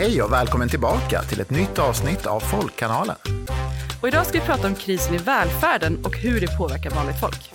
Hej 0.00 0.22
och 0.22 0.32
välkommen 0.32 0.68
tillbaka 0.68 1.22
till 1.22 1.40
ett 1.40 1.50
nytt 1.50 1.78
avsnitt 1.78 2.26
av 2.26 2.40
Folkkanalen. 2.40 3.16
Och 4.02 4.08
idag 4.08 4.26
ska 4.26 4.40
vi 4.40 4.46
prata 4.46 4.66
om 4.66 4.74
krisen 4.74 5.14
i 5.14 5.18
välfärden 5.18 6.04
och 6.04 6.16
hur 6.16 6.40
det 6.40 6.56
påverkar 6.58 6.90
vanligt 6.90 7.20
folk. 7.20 7.50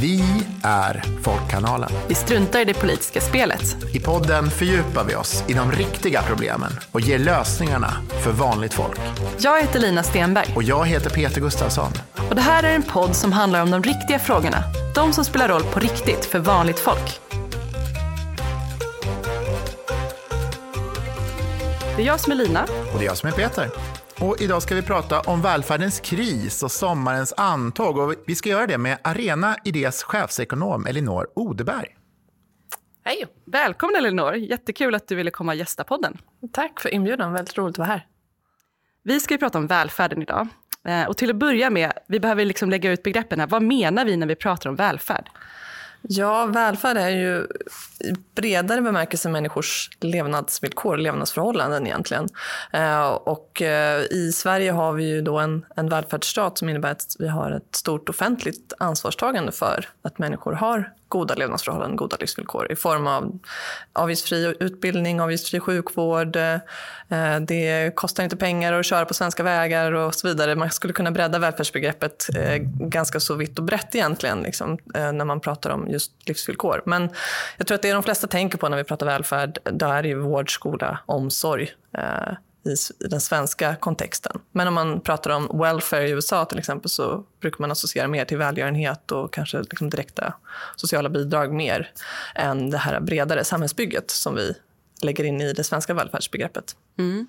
Vi 0.00 0.24
är 0.62 1.02
Folkkanalen. 1.22 1.90
Vi 2.08 2.14
struntar 2.14 2.60
i 2.60 2.64
det 2.64 2.74
politiska 2.74 3.20
spelet. 3.20 3.76
I 3.94 4.00
podden 4.00 4.50
fördjupar 4.50 5.04
vi 5.04 5.14
oss 5.14 5.44
i 5.48 5.52
de 5.52 5.72
riktiga 5.72 6.22
problemen 6.22 6.72
och 6.92 7.00
ger 7.00 7.18
lösningarna 7.18 7.92
för 8.24 8.32
vanligt 8.32 8.74
folk. 8.74 9.00
Jag 9.38 9.60
heter 9.60 9.80
Lina 9.80 10.02
Stenberg 10.02 10.52
Och 10.56 10.62
jag 10.62 10.86
heter 10.86 11.10
Peter 11.10 11.40
Gustafsson. 11.40 11.92
och 12.28 12.34
det 12.34 12.40
här 12.40 12.62
är 12.62 12.74
en 12.74 12.82
podd 12.82 13.16
som 13.16 13.32
handlar 13.32 13.62
om 13.62 13.70
de 13.70 13.82
riktiga 13.82 14.18
frågorna. 14.18 14.64
De 14.94 15.12
som 15.12 15.24
spelar 15.24 15.48
roll 15.48 15.62
på 15.62 15.80
riktigt 15.80 16.24
för 16.24 16.38
vanligt 16.38 16.78
folk. 16.78 17.20
Det 21.96 22.02
är 22.02 22.06
jag 22.06 22.20
som 22.20 22.32
är 22.32 22.36
Lina. 22.36 22.62
Och 22.62 22.98
det 22.98 23.04
är 23.04 23.08
jag 23.08 23.16
som 23.16 23.28
är 23.28 23.32
Peter. 23.32 23.70
Och 24.20 24.40
idag 24.40 24.62
ska 24.62 24.74
vi 24.74 24.82
prata 24.82 25.20
om 25.20 25.42
välfärdens 25.42 26.00
kris 26.00 26.62
och 26.62 26.72
sommarens 26.72 27.34
antåg. 27.36 27.98
Och 27.98 28.14
vi 28.26 28.34
ska 28.34 28.48
göra 28.48 28.66
det 28.66 28.78
med 28.78 28.98
Arena 29.04 29.56
Idés 29.64 30.02
chefsekonom 30.02 30.86
Elinor 30.86 31.26
Odeberg. 31.34 31.96
Hej! 33.04 33.26
Välkommen 33.46 33.96
Elinor! 33.96 34.34
Jättekul 34.34 34.94
att 34.94 35.08
du 35.08 35.14
ville 35.14 35.30
komma 35.30 35.52
och 35.52 35.56
gästa 35.58 35.84
podden. 35.84 36.18
Tack 36.52 36.80
för 36.80 36.94
inbjudan, 36.94 37.32
väldigt 37.32 37.58
roligt 37.58 37.74
att 37.74 37.78
vara 37.78 37.88
här. 37.88 38.06
Vi 39.02 39.20
ska 39.20 39.34
ju 39.34 39.38
prata 39.38 39.58
om 39.58 39.66
välfärden 39.66 40.22
idag. 40.22 40.48
Eh, 40.84 41.04
Och 41.08 41.16
till 41.16 41.30
att 41.30 41.36
börja 41.36 41.70
med, 41.70 41.92
vi 42.08 42.20
behöver 42.20 42.44
liksom 42.44 42.70
lägga 42.70 42.92
ut 42.92 43.02
begreppen 43.02 43.40
här. 43.40 43.46
Vad 43.46 43.62
menar 43.62 44.04
vi 44.04 44.16
när 44.16 44.26
vi 44.26 44.34
pratar 44.36 44.70
om 44.70 44.76
välfärd? 44.76 45.30
Ja, 46.10 46.46
välfärd 46.46 46.96
är 46.96 47.08
ju 47.08 47.46
i 48.00 48.14
bredare 48.34 48.82
bemärkelse 48.82 49.28
människors 49.28 49.90
levnadsvillkor, 50.00 50.96
levnadsförhållanden 50.96 51.86
egentligen. 51.86 52.28
Eh, 52.72 53.08
och 53.08 53.62
eh, 53.62 54.02
i 54.02 54.32
Sverige 54.34 54.72
har 54.72 54.92
vi 54.92 55.04
ju 55.04 55.22
då 55.22 55.38
en, 55.38 55.64
en 55.76 55.88
välfärdsstat 55.88 56.58
som 56.58 56.68
innebär 56.68 56.90
att 56.90 57.16
vi 57.18 57.28
har 57.28 57.50
ett 57.50 57.76
stort 57.76 58.08
offentligt 58.08 58.72
ansvarstagande 58.78 59.52
för 59.52 59.88
att 60.02 60.18
människor 60.18 60.52
har 60.52 60.92
goda 61.08 61.34
levnadsförhållanden, 61.34 61.96
goda 61.96 62.16
livsvillkor 62.20 62.72
i 62.72 62.76
form 62.76 63.06
av 63.06 63.38
avgiftsfri 63.92 64.54
utbildning, 64.60 65.20
avgiftsfri 65.20 65.60
sjukvård. 65.60 66.36
Eh, 66.36 67.40
det 67.40 67.94
kostar 67.94 68.24
inte 68.24 68.36
pengar 68.36 68.72
att 68.72 68.86
köra 68.86 69.04
på 69.04 69.14
svenska 69.14 69.42
vägar 69.42 69.92
och 69.92 70.14
så 70.14 70.28
vidare. 70.28 70.56
Man 70.56 70.70
skulle 70.70 70.92
kunna 70.92 71.10
bredda 71.10 71.38
välfärdsbegreppet 71.38 72.26
eh, 72.36 72.56
ganska 72.80 73.20
så 73.20 73.34
vitt 73.34 73.58
och 73.58 73.64
brett 73.64 73.94
egentligen 73.94 74.42
liksom, 74.42 74.78
eh, 74.94 75.12
när 75.12 75.24
man 75.24 75.40
pratar 75.40 75.70
om 75.70 75.88
just 75.88 76.12
livsvillkor. 76.28 76.82
Men 76.86 77.10
jag 77.56 77.66
tror 77.66 77.74
att 77.74 77.82
det 77.82 77.92
de 77.92 78.02
flesta 78.02 78.26
tänker 78.26 78.58
på 78.58 78.68
när 78.68 78.76
vi 78.76 78.84
pratar 78.84 79.06
välfärd, 79.06 79.58
där 79.64 79.94
är 79.94 80.04
ju 80.04 80.18
vård, 80.18 80.54
skola, 80.54 80.98
omsorg 81.06 81.70
i 82.68 82.76
i 83.04 83.08
den 83.08 83.20
svenska 83.20 83.76
kontexten. 83.76 84.40
Men 84.52 84.68
om 84.68 84.74
man 84.74 85.00
pratar 85.00 85.30
om 85.30 85.58
welfare 85.60 86.08
i 86.08 86.10
USA 86.10 86.44
till 86.44 86.58
exempel 86.58 86.90
så 86.90 87.24
brukar 87.40 87.60
man 87.60 87.70
associera 87.70 88.08
mer 88.08 88.24
till 88.24 88.38
välgörenhet 88.38 89.12
och 89.12 89.32
kanske 89.32 89.58
liksom 89.58 89.90
direkta 89.90 90.34
sociala 90.76 91.08
bidrag 91.08 91.52
mer 91.52 91.90
än 92.34 92.70
det 92.70 92.78
här 92.78 93.00
bredare 93.00 93.44
samhällsbygget 93.44 94.10
som 94.10 94.34
vi 94.34 94.54
lägger 95.02 95.24
in 95.24 95.40
i 95.40 95.52
det 95.52 95.64
svenska 95.64 95.94
välfärdsbegreppet. 95.94 96.76
Mm. 96.98 97.26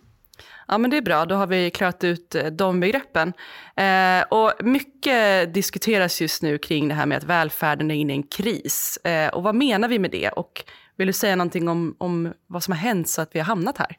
Ja, 0.68 0.78
men 0.78 0.92
det 0.92 0.98
är 0.98 1.02
bra. 1.02 1.26
Då 1.26 1.36
har 1.36 1.48
vi 1.48 1.72
klarat 1.72 2.04
ut 2.04 2.36
eh, 2.36 2.46
de 2.46 2.80
begreppen. 2.80 3.34
Eh, 3.76 4.22
och 4.30 4.54
mycket 4.60 5.54
diskuteras 5.54 6.22
just 6.22 6.42
nu 6.42 6.58
kring 6.58 6.88
det 6.88 6.96
här 6.96 7.06
med 7.06 7.18
att 7.18 7.24
välfärden 7.24 7.92
är 7.92 7.96
inne 7.96 8.14
i 8.14 8.16
en 8.16 8.24
kris. 8.24 8.98
Eh, 8.98 9.30
och 9.30 9.44
vad 9.44 9.56
menar 9.56 9.88
vi 9.88 10.00
med 10.00 10.12
det? 10.12 10.30
Och 10.30 10.64
vill 10.96 11.08
du 11.08 11.14
säga 11.14 11.36
någonting 11.36 11.70
om, 11.70 11.96
om 11.98 12.34
vad 12.48 12.64
som 12.64 12.72
har 12.72 12.80
hänt 12.80 13.10
så 13.10 13.22
att 13.22 13.36
vi 13.36 13.40
har 13.40 13.46
hamnat 13.46 13.78
här? 13.78 13.98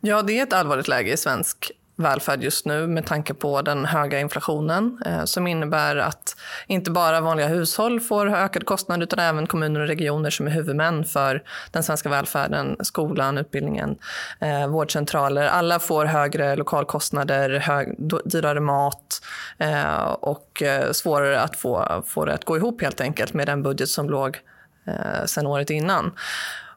Ja, 0.00 0.22
det 0.22 0.38
är 0.38 0.42
ett 0.42 0.52
allvarligt 0.52 0.88
läge 0.88 1.12
i 1.12 1.16
svensk 1.16 1.72
välfärd 1.96 2.42
just 2.42 2.66
nu 2.66 2.86
med 2.86 3.06
tanke 3.06 3.34
på 3.34 3.62
den 3.62 3.84
höga 3.84 4.20
inflationen 4.20 5.02
eh, 5.06 5.24
som 5.24 5.46
innebär 5.46 5.96
att 5.96 6.36
inte 6.66 6.90
bara 6.90 7.20
vanliga 7.20 7.46
hushåll 7.46 8.00
får 8.00 8.34
ökade 8.34 8.64
kostnader 8.64 9.02
utan 9.02 9.18
även 9.18 9.46
kommuner 9.46 9.80
och 9.80 9.86
regioner 9.86 10.30
som 10.30 10.46
är 10.46 10.50
huvudmän 10.50 11.04
för 11.04 11.42
den 11.70 11.82
svenska 11.82 12.08
välfärden, 12.08 12.76
skolan, 12.80 13.38
utbildningen, 13.38 13.96
eh, 14.40 14.66
vårdcentraler. 14.66 15.46
Alla 15.46 15.78
får 15.78 16.04
högre 16.04 16.56
lokalkostnader, 16.56 17.50
hög, 17.50 17.94
dyrare 18.24 18.60
mat 18.60 19.22
eh, 19.58 20.04
och 20.04 20.62
eh, 20.62 20.92
svårare 20.92 21.40
att 21.40 21.56
få, 21.56 22.02
få 22.06 22.24
det 22.24 22.34
att 22.34 22.44
gå 22.44 22.56
ihop 22.56 22.82
helt 22.82 23.00
enkelt 23.00 23.34
med 23.34 23.46
den 23.46 23.62
budget 23.62 23.88
som 23.88 24.10
låg 24.10 24.38
eh, 24.86 25.24
sen 25.26 25.46
året 25.46 25.70
innan. 25.70 26.12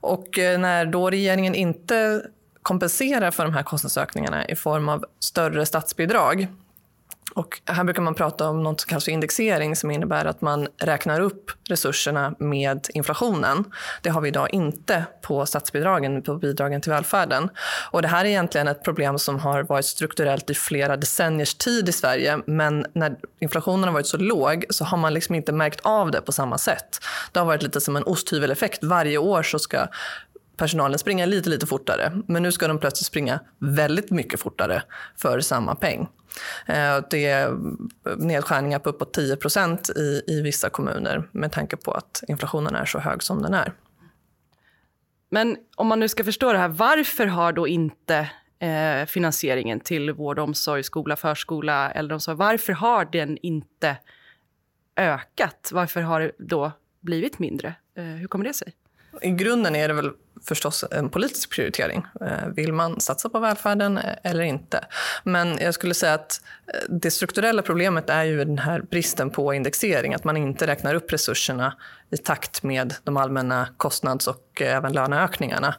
Och 0.02 0.40
eh, 0.40 0.59
när 0.59 0.85
då 0.85 1.09
regeringen 1.09 1.56
inte 1.56 2.22
kompenserar 2.62 3.31
för 3.31 3.44
de 3.44 3.53
här 3.53 3.64
kostnadsökningarna 3.64 4.47
i 4.47 4.56
form 4.56 4.90
av 4.90 5.06
större 5.20 5.66
statsbidrag. 5.66 6.47
Och 7.34 7.62
här 7.66 7.84
brukar 7.84 8.02
man 8.02 8.16
prata 8.16 8.50
om 8.50 8.64
något 8.64 8.81
som 8.81 8.90
kallas 8.90 9.06
för 9.06 9.12
indexering 9.12 9.75
som 9.75 9.92
innebär 9.92 10.25
att 10.25 10.42
man 10.42 10.68
räknar 10.78 11.20
upp 11.20 11.52
resurserna 11.70 12.36
med 12.40 12.88
inflationen. 12.94 13.64
Det 14.02 14.09
har 14.09 14.22
vi 14.22 14.28
idag 14.28 14.53
inte 14.53 15.06
på 15.22 15.46
statsbidragen, 15.46 16.22
på 16.22 16.36
bidragen 16.36 16.81
till 16.81 16.92
välfärden. 16.92 17.50
Och 17.92 18.02
det 18.02 18.08
här 18.08 18.25
är 18.25 18.30
egentligen 18.30 18.68
ett 18.68 18.84
problem 18.84 19.20
som 19.20 19.40
har 19.40 19.64
varit 19.64 19.86
strukturellt 19.86 20.50
i 20.50 20.53
flera 20.53 20.97
decenniers 20.97 21.56
tid 21.56 21.90
i 21.90 21.91
Sverige. 21.91 22.40
Men 22.46 22.86
när 22.94 23.16
inflationen 23.40 23.84
har 23.84 23.91
varit 23.91 24.08
så 24.08 24.18
låg 24.18 24.66
så 24.70 24.86
har 24.86 24.97
man 24.97 25.14
liksom 25.14 25.36
inte 25.36 25.52
märkt 25.52 25.80
av 25.84 26.12
det 26.12 26.22
på 26.22 26.31
samma 26.31 26.58
sätt. 26.58 27.00
Det 27.31 27.40
har 27.40 27.47
varit 27.47 27.64
lite 27.64 27.81
som 27.81 27.96
en 27.96 28.03
osthyveleffekt. 28.03 28.84
Varje 28.84 29.18
år 29.18 29.44
så 29.44 29.59
ska 29.59 29.88
personalen 30.59 31.00
springa 31.00 31.25
lite, 31.25 31.50
lite 31.50 31.66
fortare. 31.66 32.12
Men 32.28 32.44
nu 32.44 32.52
ska 32.52 32.68
de 32.68 32.80
plötsligt 32.80 33.06
springa 33.06 33.40
väldigt 33.59 34.12
mycket 34.12 34.40
fortare 34.40 34.84
för 35.18 35.40
samma 35.40 35.75
peng. 35.75 36.08
Eh, 36.66 37.03
det 37.09 37.25
är 37.25 37.58
nedskärningar 38.18 38.80
på 38.80 38.90
uppåt 38.90 39.14
10 39.14 39.36
procent 39.36 39.90
i, 39.90 40.24
i 40.28 40.42
vissa 40.42 40.70
kommuner 40.70 41.30
med 41.31 41.52
tanke 41.52 41.78
på 41.78 41.92
att 41.92 42.24
inflationen 42.28 42.75
är 42.75 42.86
så 42.86 43.00
hög 43.00 43.24
som 43.24 43.42
den 43.42 43.53
är. 43.53 43.74
Men 45.30 45.58
om 45.75 45.88
man 45.88 46.00
nu 46.00 46.08
ska 46.08 46.24
förstå 46.24 46.53
det 46.53 46.59
här, 46.59 46.68
varför 46.68 47.26
har 47.26 47.53
då 47.53 47.68
inte 47.68 48.30
eh, 48.59 49.06
finansieringen 49.06 49.80
till 49.80 50.12
vård, 50.12 50.40
omsorg, 50.40 50.84
skola, 50.84 51.16
förskola, 51.16 51.91
äldreomsorg, 51.91 52.38
varför 52.38 52.74
har 52.74 53.06
den 53.06 53.38
inte 53.41 53.97
ökat? 54.96 55.70
Varför 55.74 56.02
har 56.02 56.22
det 56.22 56.31
då 56.40 56.72
blivit 57.00 57.40
mindre? 57.40 57.76
Eh, 57.97 58.03
hur 58.03 58.28
kommer 58.28 58.46
det 58.46 58.53
sig? 58.53 58.74
I 59.22 59.30
grunden 59.30 59.75
är 59.75 59.88
det 59.88 59.94
väl 59.94 60.12
förstås 60.46 60.86
en 60.92 61.09
politisk 61.09 61.52
prioritering. 61.52 62.06
Eh, 62.22 62.47
vill 62.56 62.74
man 62.74 63.00
satsa 63.00 63.30
på 63.30 63.40
välfärden 63.40 63.97
eh, 63.97 64.16
eller 64.24 64.44
inte? 64.44 64.86
Men 65.24 65.58
jag 65.62 65.74
skulle 65.74 65.94
säga 65.94 66.14
att 66.14 66.42
eh, 66.68 66.80
det 66.90 67.12
strukturella 67.12 67.62
problemet 67.62 68.09
är 68.09 68.24
ju 68.24 68.46
den 68.46 68.59
här 68.59 68.81
bristen 68.81 69.30
på 69.30 69.53
indexering. 69.53 70.14
Att 70.14 70.24
man 70.24 70.38
inte 70.38 70.68
räknar 70.68 70.96
upp 70.96 71.14
resurserna 71.14 71.75
i 72.09 72.18
takt 72.18 72.64
med 72.64 72.94
de 73.03 73.18
allmänna 73.18 73.68
kostnads 73.78 74.28
och 74.28 74.62
även 74.62 74.94
löneökningarna. 74.94 75.76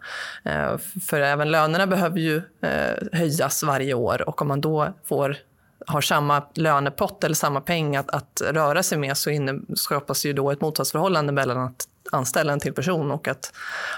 För 1.06 1.20
även 1.20 1.50
lönerna 1.50 1.86
behöver 1.86 2.18
ju 2.18 2.42
höjas 3.12 3.62
varje 3.62 3.94
år 3.94 4.28
och 4.28 4.42
om 4.42 4.48
man 4.48 4.60
då 4.60 4.94
får 5.04 5.36
har 5.86 6.00
samma 6.00 6.42
lönepott 6.54 7.24
eller 7.24 7.34
samma 7.34 7.60
peng 7.60 7.96
att, 7.96 8.10
att 8.10 8.42
röra 8.50 8.82
sig 8.82 8.98
med 8.98 9.16
så 9.16 9.30
inne, 9.30 9.60
skapas 9.74 10.26
ju 10.26 10.32
då 10.32 10.50
ett 10.50 10.60
motsatsförhållande 10.60 11.32
mellan 11.32 11.58
att 11.58 11.88
anställa 12.12 12.52
en 12.52 12.60
till 12.60 12.74
person 12.74 13.10
och 13.10 13.28
att 13.28 13.52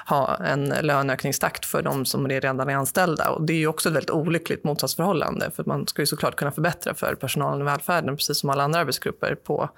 ha 0.06 0.36
en 0.36 0.64
löneökningstakt 0.68 1.66
för 1.66 1.82
de 1.82 2.04
som 2.04 2.28
redan 2.28 2.60
är 2.60 2.74
anställda. 2.74 3.30
Och 3.30 3.46
det 3.46 3.52
är 3.52 3.56
ju 3.56 3.66
också 3.66 3.88
ett 3.88 3.94
väldigt 3.94 4.10
olyckligt 4.10 4.64
motsatsförhållande 4.64 5.50
för 5.50 5.64
man 5.64 5.86
ska 5.86 6.02
ju 6.02 6.06
såklart 6.06 6.36
kunna 6.36 6.52
förbättra 6.52 6.94
för 6.94 7.14
personalen 7.14 7.60
i 7.60 7.64
välfärden 7.64 8.16
precis 8.16 8.38
som 8.38 8.50
alla 8.50 8.62
andra 8.62 8.80
arbetsgrupper 8.80 9.34
på, 9.34 9.70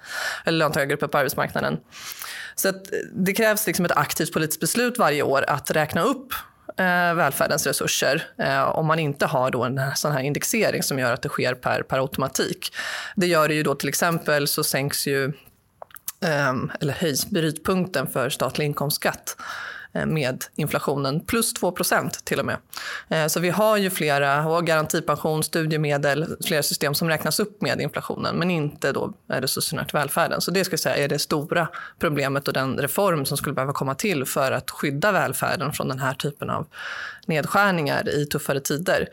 eller 0.45 0.57
löntagargrupper 0.57 1.07
på 1.07 1.17
arbetsmarknaden. 1.17 1.77
Så 2.55 2.69
att 2.69 2.83
det 3.13 3.33
krävs 3.33 3.67
liksom 3.67 3.85
ett 3.85 3.97
aktivt 3.97 4.33
politiskt 4.33 4.59
beslut 4.59 4.97
varje 4.97 5.23
år 5.23 5.45
att 5.47 5.71
räkna 5.71 6.01
upp 6.01 6.33
eh, 6.77 7.13
välfärdens 7.13 7.67
resurser 7.67 8.23
eh, 8.37 8.63
om 8.63 8.85
man 8.85 8.99
inte 8.99 9.25
har 9.25 9.51
då 9.51 9.63
en 9.63 9.81
sån 9.95 10.11
här 10.11 10.19
indexering 10.19 10.83
som 10.83 10.99
gör 10.99 11.13
att 11.13 11.21
det 11.21 11.29
sker 11.29 11.53
per, 11.53 11.81
per 11.81 11.97
automatik. 11.97 12.75
Det 13.15 13.27
gör 13.27 13.47
det 13.47 13.53
ju 13.53 13.63
då 13.63 13.75
till 13.75 13.89
exempel 13.89 14.47
så 14.47 14.63
sänks 14.63 15.07
ju 15.07 15.33
Ehm, 16.21 16.71
eller 16.79 16.93
höjs 16.93 17.29
brytpunkten 17.29 18.07
för 18.07 18.29
statlig 18.29 18.65
inkomstskatt 18.65 19.37
eh, 19.93 20.05
med 20.05 20.43
inflationen, 20.55 21.19
plus 21.19 21.53
2% 21.55 22.09
till 22.23 22.39
och 22.39 22.45
med. 22.45 22.57
Eh, 23.09 23.27
så 23.27 23.39
vi 23.39 23.49
har 23.49 23.77
ju 23.77 23.89
flera, 23.89 24.47
och 24.47 24.65
garantipension, 24.65 25.43
studiemedel, 25.43 26.37
flera 26.45 26.63
system 26.63 26.95
som 26.95 27.09
räknas 27.09 27.39
upp 27.39 27.61
med 27.61 27.81
inflationen, 27.81 28.35
men 28.35 28.51
inte 28.51 28.91
då 28.91 29.13
resurserna 29.27 29.85
till 29.85 29.97
välfärden. 29.97 30.41
Så 30.41 30.51
det 30.51 30.65
ska 30.65 30.73
jag 30.73 30.79
säga 30.79 30.97
är 30.97 31.07
det 31.07 31.19
stora 31.19 31.67
problemet 31.99 32.47
och 32.47 32.53
den 32.53 32.77
reform 32.77 33.25
som 33.25 33.37
skulle 33.37 33.53
behöva 33.53 33.73
komma 33.73 33.95
till 33.95 34.25
för 34.25 34.51
att 34.51 34.71
skydda 34.71 35.11
välfärden 35.11 35.73
från 35.73 35.87
den 35.87 35.99
här 35.99 36.13
typen 36.13 36.49
av 36.49 36.67
nedskärningar 37.25 38.09
i 38.09 38.25
tuffare 38.25 38.59
tider. 38.59 39.09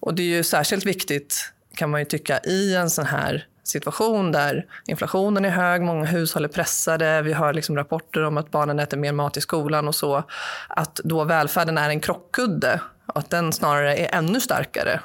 Och 0.00 0.14
det 0.14 0.22
är 0.22 0.26
ju 0.36 0.42
särskilt 0.42 0.86
viktigt 0.86 1.52
kan 1.76 1.90
man 1.90 2.00
ju 2.00 2.04
tycka 2.04 2.40
i 2.40 2.74
en 2.74 2.90
sån 2.90 3.06
här 3.06 3.46
situation 3.72 4.32
där 4.32 4.66
inflationen 4.86 5.44
är 5.44 5.50
hög, 5.50 5.82
många 5.82 6.04
hushåll 6.04 6.44
är 6.44 6.48
pressade, 6.48 7.22
vi 7.22 7.32
hör 7.32 7.54
liksom 7.54 7.76
rapporter 7.76 8.22
om 8.22 8.36
att 8.36 8.50
barnen 8.50 8.78
äter 8.78 8.96
mer 8.96 9.12
mat 9.12 9.36
i 9.36 9.40
skolan 9.40 9.88
och 9.88 9.94
så, 9.94 10.22
att 10.68 11.00
då 11.04 11.24
välfärden 11.24 11.78
är 11.78 11.90
en 11.90 12.00
krockkudde 12.00 12.80
och 13.06 13.18
att 13.18 13.30
den 13.30 13.52
snarare 13.52 13.96
är 13.96 14.14
ännu 14.18 14.40
starkare. 14.40 15.00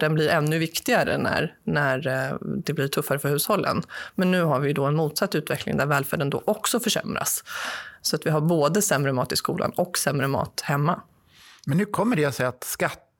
Den 0.00 0.14
blir 0.14 0.28
ännu 0.28 0.58
viktigare 0.58 1.18
när, 1.18 1.54
när 1.64 2.06
eh, 2.06 2.36
det 2.40 2.72
blir 2.72 2.88
tuffare 2.88 3.18
för 3.18 3.28
hushållen. 3.28 3.82
Men 4.14 4.30
nu 4.30 4.42
har 4.42 4.60
vi 4.60 4.72
då 4.72 4.84
en 4.84 4.96
motsatt 4.96 5.34
utveckling 5.34 5.76
där 5.76 5.86
välfärden 5.86 6.30
då 6.30 6.42
också 6.44 6.80
försämras. 6.80 7.44
Så 8.02 8.16
att 8.16 8.26
vi 8.26 8.30
har 8.30 8.40
både 8.40 8.82
sämre 8.82 9.12
mat 9.12 9.32
i 9.32 9.36
skolan 9.36 9.72
och 9.76 9.98
sämre 9.98 10.28
mat 10.28 10.60
hemma. 10.60 11.00
Men 11.66 11.78
hur 11.78 11.86
kommer 11.86 12.16
det 12.16 12.32
sig 12.32 12.46
att 12.46 12.64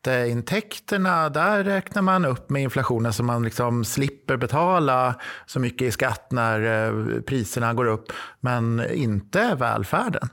skatteintäkterna, 0.00 1.28
där 1.28 1.64
räknar 1.64 2.02
man 2.02 2.24
upp 2.24 2.50
med 2.50 2.62
inflationen 2.62 3.12
så 3.12 3.22
man 3.22 3.42
liksom 3.42 3.84
slipper 3.84 4.36
betala 4.36 5.14
så 5.46 5.60
mycket 5.60 5.88
i 5.88 5.90
skatt 5.90 6.32
när 6.32 6.86
eh, 6.86 7.20
priserna 7.20 7.74
går 7.74 7.86
upp, 7.86 8.12
men 8.40 8.90
inte 8.92 9.54
välfärden? 9.54 10.28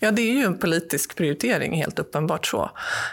Ja, 0.00 0.10
det 0.10 0.22
är 0.22 0.32
ju 0.32 0.44
en 0.44 0.58
politisk 0.58 1.16
prioritering, 1.16 1.76
helt 1.76 1.98
uppenbart 1.98 2.46
så. 2.46 2.70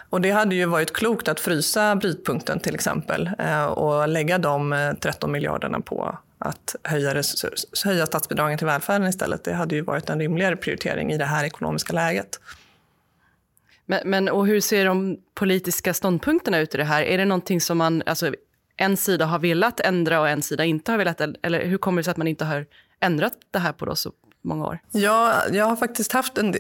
Och 0.10 0.22
det 0.22 0.32
hade 0.32 0.56
ju 0.56 0.66
varit 0.66 0.94
klokt 0.94 1.28
att 1.28 1.40
frysa 1.40 1.96
brytpunkten 1.96 2.60
till 2.60 2.76
exempel 2.76 3.30
eh, 3.40 3.66
och 3.66 4.08
lägga 4.08 4.38
de 4.38 4.74
eh, 4.74 4.94
13 4.94 5.32
miljarderna 5.32 5.80
på 5.80 6.18
att 6.40 6.76
höja, 6.84 7.24
höja 7.84 8.06
statsbidragen 8.06 8.58
till 8.58 8.68
välfärden 8.68 9.08
istället. 9.08 9.44
Det 9.44 9.54
hade 9.54 9.76
ju 9.76 9.82
varit 9.82 10.10
en 10.10 10.20
rimligare 10.20 10.56
prioritering 10.56 11.12
i 11.12 11.18
det 11.18 11.26
här 11.26 11.46
ekonomiska 11.46 11.94
läget. 11.94 12.40
Men, 13.86 14.00
men 14.06 14.30
och 14.30 14.48
hur 14.48 14.60
ser 14.60 14.86
de 14.86 15.18
politiska 15.34 15.94
ståndpunkterna 15.94 16.60
ut 16.60 16.74
i 16.76 16.78
det 16.78 16.84
här? 16.84 17.04
Är 17.04 17.18
det 17.18 17.26
någonting 17.26 17.62
som 17.62 17.78
man, 17.78 18.04
alltså 18.06 18.34
en 18.78 18.98
sida 18.98 19.26
har 19.26 19.40
velat 19.40 19.80
ändra 19.80 20.20
och 20.20 20.30
en 20.30 20.42
sida 20.42 20.66
inte 20.66 20.92
har 20.92 20.98
velat, 20.98 21.22
eller 21.42 21.66
hur 21.66 21.78
kommer 21.78 22.00
det 22.00 22.04
sig 22.04 22.12
att 22.12 22.18
man 22.18 22.28
inte 22.28 22.46
har 22.46 22.66
ändrat 23.00 23.34
det 23.52 23.60
här 23.60 23.74
på 23.74 23.86
då 23.86 23.96
så 23.96 24.12
många 24.46 24.66
år? 24.66 24.80
Ja, 24.92 25.34
jag 25.52 25.66
har 25.66 25.76
faktiskt 25.76 26.12
haft 26.12 26.38
en 26.38 26.56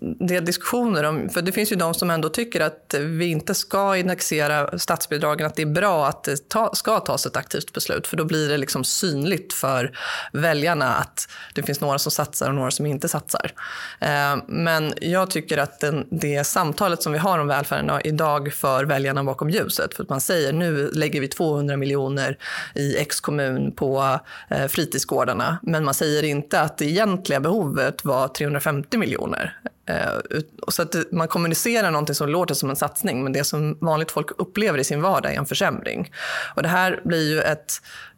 del 0.00 0.44
diskussioner 0.44 1.04
om, 1.04 1.28
för 1.28 1.42
det 1.42 1.52
finns 1.52 1.72
ju 1.72 1.76
de 1.76 1.94
som 1.94 2.10
ändå 2.10 2.28
tycker 2.28 2.60
att 2.60 2.94
vi 2.98 3.26
inte 3.26 3.54
ska 3.54 3.96
indexera 3.96 4.78
statsbidragen, 4.78 5.46
att 5.46 5.54
det 5.54 5.62
är 5.62 5.66
bra 5.66 6.06
att 6.06 6.24
det 6.24 6.48
ta, 6.48 6.74
ska 6.74 7.00
tas 7.00 7.26
ett 7.26 7.36
aktivt 7.36 7.72
beslut, 7.72 8.06
för 8.06 8.16
då 8.16 8.24
blir 8.24 8.48
det 8.48 8.56
liksom 8.56 8.84
synligt 8.84 9.52
för 9.52 9.98
väljarna 10.32 10.94
att 10.94 11.28
det 11.54 11.62
finns 11.62 11.80
några 11.80 11.98
som 11.98 12.12
satsar 12.12 12.48
och 12.48 12.54
några 12.54 12.70
som 12.70 12.86
inte 12.86 13.08
satsar. 13.08 13.52
Eh, 14.00 14.36
men 14.46 14.94
jag 15.00 15.30
tycker 15.30 15.58
att 15.58 15.80
den, 15.80 16.06
det 16.10 16.44
samtalet 16.44 17.02
som 17.02 17.12
vi 17.12 17.18
har 17.18 17.38
om 17.38 17.48
välfärden 17.48 18.00
idag 18.04 18.52
för 18.52 18.84
väljarna 18.84 19.24
bakom 19.24 19.50
ljuset, 19.50 19.94
för 19.94 20.02
att 20.02 20.08
man 20.08 20.20
säger 20.20 20.52
nu 20.52 20.90
lägger 20.90 21.20
vi 21.20 21.28
200 21.28 21.76
miljoner 21.76 22.38
i 22.74 22.96
X 22.96 23.20
kommun 23.20 23.72
på 23.72 24.20
eh, 24.48 24.66
fritidsgårdarna, 24.66 25.58
men 25.62 25.84
man 25.84 25.94
säger 25.94 26.24
inte 26.24 26.60
att 26.60 26.78
det 26.78 26.84
egentligen 26.84 27.27
egentliga 27.30 27.40
behovet 27.40 28.04
var 28.04 28.28
350 28.28 28.98
miljoner. 28.98 29.58
Eh, 29.86 30.40
så 30.68 30.82
att 30.82 30.94
man 31.12 31.28
kommunicerar 31.28 31.90
någonting 31.90 32.14
som 32.14 32.28
låter 32.28 32.54
som 32.54 32.70
en 32.70 32.76
satsning 32.76 33.24
men 33.24 33.32
det 33.32 33.44
som 33.44 33.78
vanligt 33.80 34.10
folk 34.10 34.30
upplever 34.38 34.78
i 34.78 34.84
sin 34.84 35.02
vardag 35.02 35.32
är 35.32 35.38
en 35.38 35.46
försämring. 35.46 36.12
Och 36.56 36.62
det 36.62 36.68
här 36.68 37.00
blir 37.04 37.30
ju 37.30 37.40
ett 37.40 37.72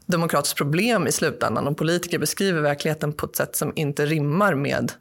demokratiskt 0.06 0.56
problem 0.56 1.06
i 1.06 1.12
slutändan 1.12 1.66
om 1.66 1.74
politiker 1.74 2.18
beskriver 2.18 2.60
verkligheten 2.60 3.12
på 3.12 3.26
ett 3.26 3.36
sätt 3.36 3.56
som 3.56 3.72
inte 3.76 4.06
rimmar 4.06 4.54
med 4.54 4.92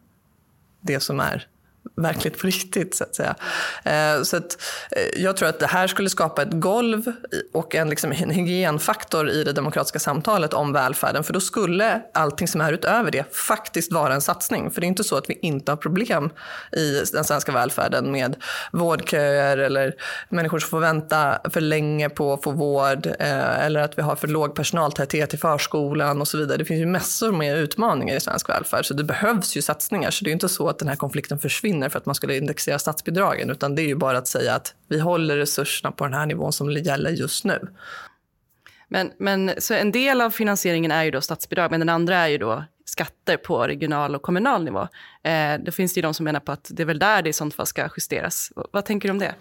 det 0.82 1.00
som 1.00 1.20
är 1.20 1.48
verkligt 1.96 2.40
på 2.40 2.48
riktigt. 2.48 2.96
Så 2.96 3.04
att 3.04 3.16
säga. 3.16 3.36
Eh, 3.84 4.24
så 4.24 4.38
att, 4.38 4.58
eh, 4.92 5.22
jag 5.24 5.38
tror 5.38 5.50
att 5.50 5.60
det 5.60 5.68
här 5.68 5.88
skulle 5.88 6.10
skapa 6.10 6.42
ett 6.42 6.54
golv 6.54 7.12
och 7.54 7.76
en, 7.76 7.90
liksom, 7.90 8.12
en 8.12 8.30
hygienfaktor 8.30 9.30
i 9.30 9.44
det 9.44 9.54
demokratiska 9.54 10.00
samtalet 10.00 10.54
om 10.54 10.74
välfärden. 10.74 11.24
För 11.24 11.34
då 11.34 11.40
skulle 11.40 12.02
allting 12.14 12.48
som 12.48 12.62
är 12.62 12.74
utöver 12.74 13.12
det 13.12 13.36
faktiskt 13.36 13.92
vara 13.92 14.14
en 14.14 14.22
satsning. 14.22 14.72
För 14.72 14.82
det 14.82 14.86
är 14.86 14.90
inte 14.90 15.04
så 15.04 15.18
att 15.18 15.30
vi 15.30 15.40
inte 15.42 15.72
har 15.72 15.78
problem 15.78 16.30
i 16.72 17.04
den 17.14 17.24
svenska 17.24 17.52
välfärden 17.52 18.12
med 18.12 18.36
vårdköer 18.72 19.58
eller 19.58 19.94
människor 20.30 20.60
som 20.60 20.70
får 20.70 20.80
vänta 20.80 21.40
för 21.50 21.62
länge 21.62 22.10
på 22.10 22.34
att 22.34 22.44
få 22.44 22.52
vård 22.52 23.06
eh, 23.06 23.66
eller 23.66 23.80
att 23.80 23.98
vi 23.98 24.02
har 24.02 24.16
för 24.16 24.28
låg 24.28 24.56
personaltäthet 24.56 25.34
i 25.34 25.38
förskolan 25.38 26.22
och 26.22 26.28
så 26.28 26.38
vidare. 26.38 26.58
Det 26.58 26.66
finns 26.66 26.82
ju 26.82 26.86
massor 26.86 27.32
med 27.32 27.58
utmaningar 27.58 28.16
i 28.16 28.20
svensk 28.20 28.50
välfärd 28.50 28.86
så 28.86 28.94
det 28.94 29.04
behövs 29.04 29.58
ju 29.58 29.62
satsningar. 29.62 30.12
Så 30.12 30.24
det 30.24 30.32
är 30.32 30.34
inte 30.34 30.50
så 30.50 30.70
att 30.70 30.80
den 30.80 30.88
här 30.88 30.96
konflikten 30.96 31.40
försvinner 31.40 31.79
försvinner 31.80 31.90
för 31.90 32.00
att 32.00 32.06
man 32.06 32.16
skulle 32.16 32.38
indexera 32.38 32.80
statsbidragen, 32.80 33.50
utan 33.50 33.76
det 33.76 33.82
är 33.82 33.88
ju 33.88 33.96
bara 33.96 34.18
att 34.18 34.28
säga 34.28 34.56
att 34.56 34.76
vi 34.90 35.00
håller 35.00 35.38
resurserna 35.38 35.92
på 35.92 36.04
den 36.04 36.14
här 36.14 36.26
nivån 36.26 36.54
som 36.54 36.72
gäller 36.72 37.12
just 37.12 37.46
nu. 37.46 37.60
Men, 38.90 39.12
men 39.20 39.52
så 39.58 39.74
en 39.74 39.92
del 39.92 40.22
av 40.22 40.32
finansieringen 40.32 40.92
är 40.92 41.04
ju 41.04 41.12
då 41.12 41.22
statsbidrag, 41.22 41.72
men 41.72 41.80
den 41.80 41.90
andra 41.90 42.16
är 42.16 42.28
ju 42.28 42.38
då 42.38 42.64
skatter 42.86 43.38
på 43.38 43.68
regional 43.68 44.16
och 44.16 44.22
kommunal 44.22 44.64
nivå. 44.64 44.88
Eh, 45.24 45.60
då 45.66 45.72
finns 45.72 45.94
det 45.94 45.98
ju 45.98 46.02
de 46.02 46.14
som 46.14 46.24
menar 46.24 46.40
på 46.40 46.52
att 46.52 46.72
det 46.74 46.84
är 46.84 46.88
väl 46.88 47.00
där 47.00 47.22
det 47.22 47.30
i 47.30 47.34
sånt 47.34 47.56
fall 47.56 47.68
ska 47.68 47.90
justeras. 47.98 48.52
Vad 48.72 48.86
tänker 48.86 49.08
du 49.08 49.12
om 49.12 49.20
det? 49.20 49.36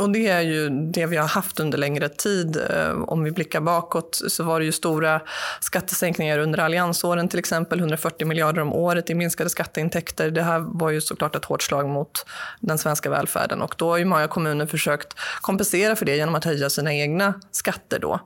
Och 0.00 0.10
det 0.10 0.28
är 0.28 0.40
ju 0.40 0.68
det 0.68 1.06
vi 1.06 1.16
har 1.16 1.28
haft 1.28 1.60
under 1.60 1.78
längre 1.78 2.08
tid. 2.08 2.56
Eh, 2.70 3.02
om 3.06 3.22
vi 3.22 3.30
blickar 3.30 3.60
bakåt 3.60 4.22
så 4.28 4.44
var 4.44 4.60
det 4.60 4.66
ju 4.66 4.72
stora 4.72 5.20
skattesänkningar 5.60 6.38
under 6.38 6.58
alliansåren 6.58 7.28
till 7.28 7.38
exempel. 7.38 7.78
140 7.78 8.26
miljarder 8.26 8.62
om 8.62 8.72
året 8.72 9.10
i 9.10 9.14
minskade 9.14 9.50
skatteintäkter. 9.50 10.30
Det 10.30 10.42
här 10.42 10.58
var 10.58 10.90
ju 10.90 11.00
såklart 11.00 11.36
ett 11.36 11.44
hårt 11.44 11.62
slag 11.62 11.88
mot 11.88 12.26
den 12.60 12.78
svenska 12.78 13.10
välfärden. 13.10 13.62
Och 13.62 13.74
då 13.78 13.90
har 13.90 13.98
ju 13.98 14.04
många 14.04 14.28
kommuner 14.28 14.66
försökt 14.66 15.14
kompensera 15.40 15.96
för 15.96 16.06
det 16.06 16.16
genom 16.16 16.34
att 16.34 16.44
höja 16.44 16.70
sina 16.70 16.94
egna 16.94 17.34
skatter 17.52 17.98
då. 17.98 18.20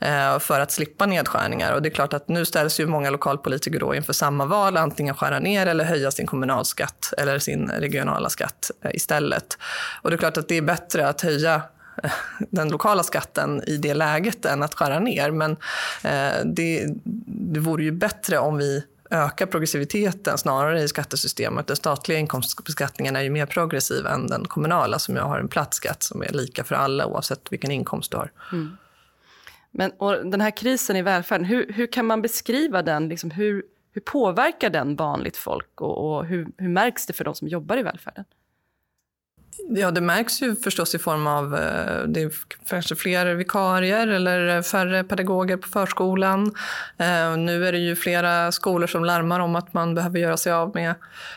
Eh, 0.00 0.38
för 0.38 0.60
att 0.60 0.70
slippa 0.70 1.06
nedskärningar. 1.06 1.72
Och 1.72 1.82
det 1.82 1.88
är 1.88 1.94
klart 1.94 2.12
att 2.12 2.28
nu 2.28 2.44
ställs 2.44 2.80
ju 2.80 2.86
många 2.86 3.10
lokalpolitiker 3.10 3.80
då 3.80 3.94
inför 3.94 4.12
samma 4.12 4.46
val. 4.46 4.76
Antingen 4.76 5.14
skära 5.14 5.38
ner 5.38 5.66
eller 5.66 5.84
höja 5.84 6.10
sin 6.10 6.26
kommunalskatt 6.26 7.12
eller 7.18 7.38
sin 7.38 7.70
regionala 7.70 8.30
skatt 8.30 8.70
eh, 8.84 8.90
istället. 8.94 9.58
Och 10.02 10.10
det 10.10 10.16
är 10.16 10.18
klart 10.18 10.36
att 10.36 10.48
det 10.48 10.56
är 10.56 10.62
bättre 10.62 11.08
att 11.08 11.17
att 11.18 11.22
höja 11.22 11.62
eh, 12.02 12.10
den 12.38 12.68
lokala 12.68 13.02
skatten 13.02 13.62
i 13.66 13.76
det 13.76 13.94
läget 13.94 14.44
än 14.44 14.62
att 14.62 14.74
skära 14.74 14.98
ner. 14.98 15.30
Men 15.30 15.50
eh, 16.04 16.44
det, 16.44 16.86
det 17.26 17.60
vore 17.60 17.84
ju 17.84 17.92
bättre 17.92 18.38
om 18.38 18.56
vi 18.56 18.84
ökar 19.10 19.46
progressiviteten 19.46 20.38
snarare 20.38 20.82
i 20.82 20.88
skattesystemet. 20.88 21.66
Den 21.66 21.76
statliga 21.76 22.18
inkomstbeskattningen 22.18 23.16
är 23.16 23.20
ju 23.20 23.30
mer 23.30 23.46
progressiv 23.46 24.06
än 24.06 24.26
den 24.26 24.44
kommunala 24.44 24.98
som 24.98 25.16
har 25.16 25.38
en 25.38 25.48
platt 25.48 25.74
skatt 25.74 26.02
som 26.02 26.22
är 26.22 26.32
lika 26.32 26.64
för 26.64 26.74
alla 26.74 27.06
oavsett 27.06 27.52
vilken 27.52 27.70
inkomst 27.70 28.10
du 28.10 28.16
har. 28.16 28.32
Mm. 28.52 28.76
Men, 29.70 29.90
och 29.90 30.26
den 30.26 30.40
här 30.40 30.56
krisen 30.56 30.96
i 30.96 31.02
välfärden, 31.02 31.44
hur, 31.44 31.72
hur 31.72 31.92
kan 31.92 32.06
man 32.06 32.22
beskriva 32.22 32.82
den? 32.82 33.08
Liksom, 33.08 33.30
hur, 33.30 33.62
hur 33.92 34.00
påverkar 34.00 34.70
den 34.70 34.96
vanligt 34.96 35.36
folk 35.36 35.80
och, 35.80 36.16
och 36.16 36.26
hur, 36.26 36.48
hur 36.56 36.68
märks 36.68 37.06
det 37.06 37.12
för 37.12 37.24
de 37.24 37.34
som 37.34 37.48
jobbar 37.48 37.76
i 37.78 37.82
välfärden? 37.82 38.24
Ja, 39.66 39.90
det 39.90 40.00
märks 40.00 40.42
ju 40.42 40.56
förstås 40.56 40.94
i 40.94 40.98
form 40.98 41.26
av 41.26 41.54
eh, 41.54 42.02
det 42.02 42.22
är 42.22 42.30
kanske 42.68 42.96
fler 42.96 43.34
vikarier 43.34 44.06
eller 44.06 44.62
färre 44.62 45.04
pedagoger 45.04 45.56
på 45.56 45.68
förskolan. 45.68 46.54
Eh, 46.98 47.36
nu 47.36 47.66
är 47.66 47.72
det 47.72 47.78
ju 47.78 47.96
flera 47.96 48.52
skolor 48.52 48.86
som 48.86 49.04
larmar 49.04 49.40
om 49.40 49.56
att 49.56 49.74
man 49.74 49.94
behöver 49.94 50.18
göra 50.18 50.36
sig 50.36 50.52
av 50.52 50.74
med, 50.74 50.94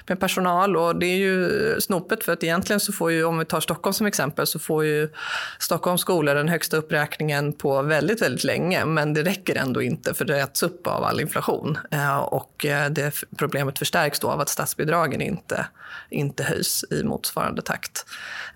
med 0.07 0.19
personal 0.19 0.77
och 0.77 0.95
det 0.95 1.05
är 1.05 1.17
ju 1.17 1.75
snopet 1.81 2.23
för 2.23 2.33
att 2.33 2.43
egentligen 2.43 2.79
så 2.79 2.93
får 2.93 3.11
ju, 3.11 3.23
om 3.23 3.37
vi 3.39 3.45
tar 3.45 3.59
Stockholm 3.59 3.93
som 3.93 4.07
exempel, 4.07 4.47
så 4.47 4.59
får 4.59 4.85
ju 4.85 5.09
Stockholms 5.59 6.01
skolor 6.01 6.35
den 6.35 6.49
högsta 6.49 6.77
uppräkningen 6.77 7.53
på 7.53 7.81
väldigt, 7.81 8.21
väldigt 8.21 8.43
länge. 8.43 8.85
Men 8.85 9.13
det 9.13 9.23
räcker 9.23 9.55
ändå 9.55 9.81
inte 9.81 10.13
för 10.13 10.25
det 10.25 10.39
äts 10.39 10.63
upp 10.63 10.87
av 10.87 11.03
all 11.03 11.19
inflation 11.19 11.77
eh, 11.91 12.17
och 12.17 12.65
det 12.89 13.13
problemet 13.37 13.79
förstärks 13.79 14.19
då 14.19 14.29
av 14.29 14.39
att 14.39 14.49
statsbidragen 14.49 15.21
inte, 15.21 15.65
inte 16.09 16.43
höjs 16.43 16.85
i 16.89 17.03
motsvarande 17.03 17.61
takt. 17.61 18.05